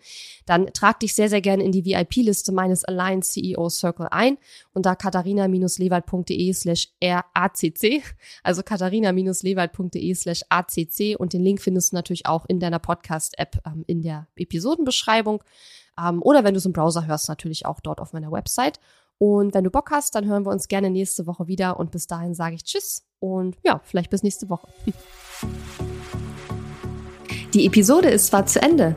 Dann 0.46 0.66
trag 0.72 1.00
dich 1.00 1.14
sehr, 1.14 1.28
sehr 1.28 1.40
gerne 1.40 1.64
in 1.64 1.72
die 1.72 1.84
VIP-Liste 1.84 2.52
meines 2.52 2.84
Alliance 2.84 3.32
CEO 3.32 3.68
Circle 3.68 4.08
ein 4.10 4.38
unter 4.72 4.94
katharina-lewald.de 4.94 6.52
slash 6.52 6.88
RACC, 7.02 8.02
also 8.42 8.62
katharina-lewald.de 8.62 10.14
slash 10.14 10.42
ACC 10.48 11.18
und 11.18 11.32
den 11.32 11.42
Link 11.42 11.60
findest 11.60 11.92
du 11.92 11.96
natürlich 11.96 12.26
auch 12.26 12.46
in 12.46 12.60
deiner 12.60 12.78
Podcast-App 12.78 13.60
ähm, 13.66 13.84
in 13.86 14.02
der 14.02 14.28
Episodenbeschreibung. 14.36 15.42
Ähm, 15.98 16.22
oder 16.22 16.44
wenn 16.44 16.54
du 16.54 16.58
es 16.58 16.66
im 16.66 16.72
Browser 16.72 17.06
hörst, 17.06 17.28
natürlich 17.28 17.66
auch 17.66 17.80
dort 17.80 18.00
auf 18.00 18.12
meiner 18.12 18.30
Website. 18.30 18.78
Und 19.24 19.54
wenn 19.54 19.62
du 19.62 19.70
Bock 19.70 19.92
hast, 19.92 20.16
dann 20.16 20.26
hören 20.26 20.44
wir 20.44 20.50
uns 20.50 20.66
gerne 20.66 20.90
nächste 20.90 21.28
Woche 21.28 21.46
wieder. 21.46 21.78
Und 21.78 21.92
bis 21.92 22.08
dahin 22.08 22.34
sage 22.34 22.56
ich 22.56 22.64
Tschüss 22.64 23.04
und 23.20 23.56
ja, 23.62 23.80
vielleicht 23.84 24.10
bis 24.10 24.24
nächste 24.24 24.50
Woche. 24.50 24.66
Die 27.54 27.64
Episode 27.64 28.08
ist 28.08 28.26
zwar 28.26 28.46
zu 28.46 28.60
Ende, 28.60 28.96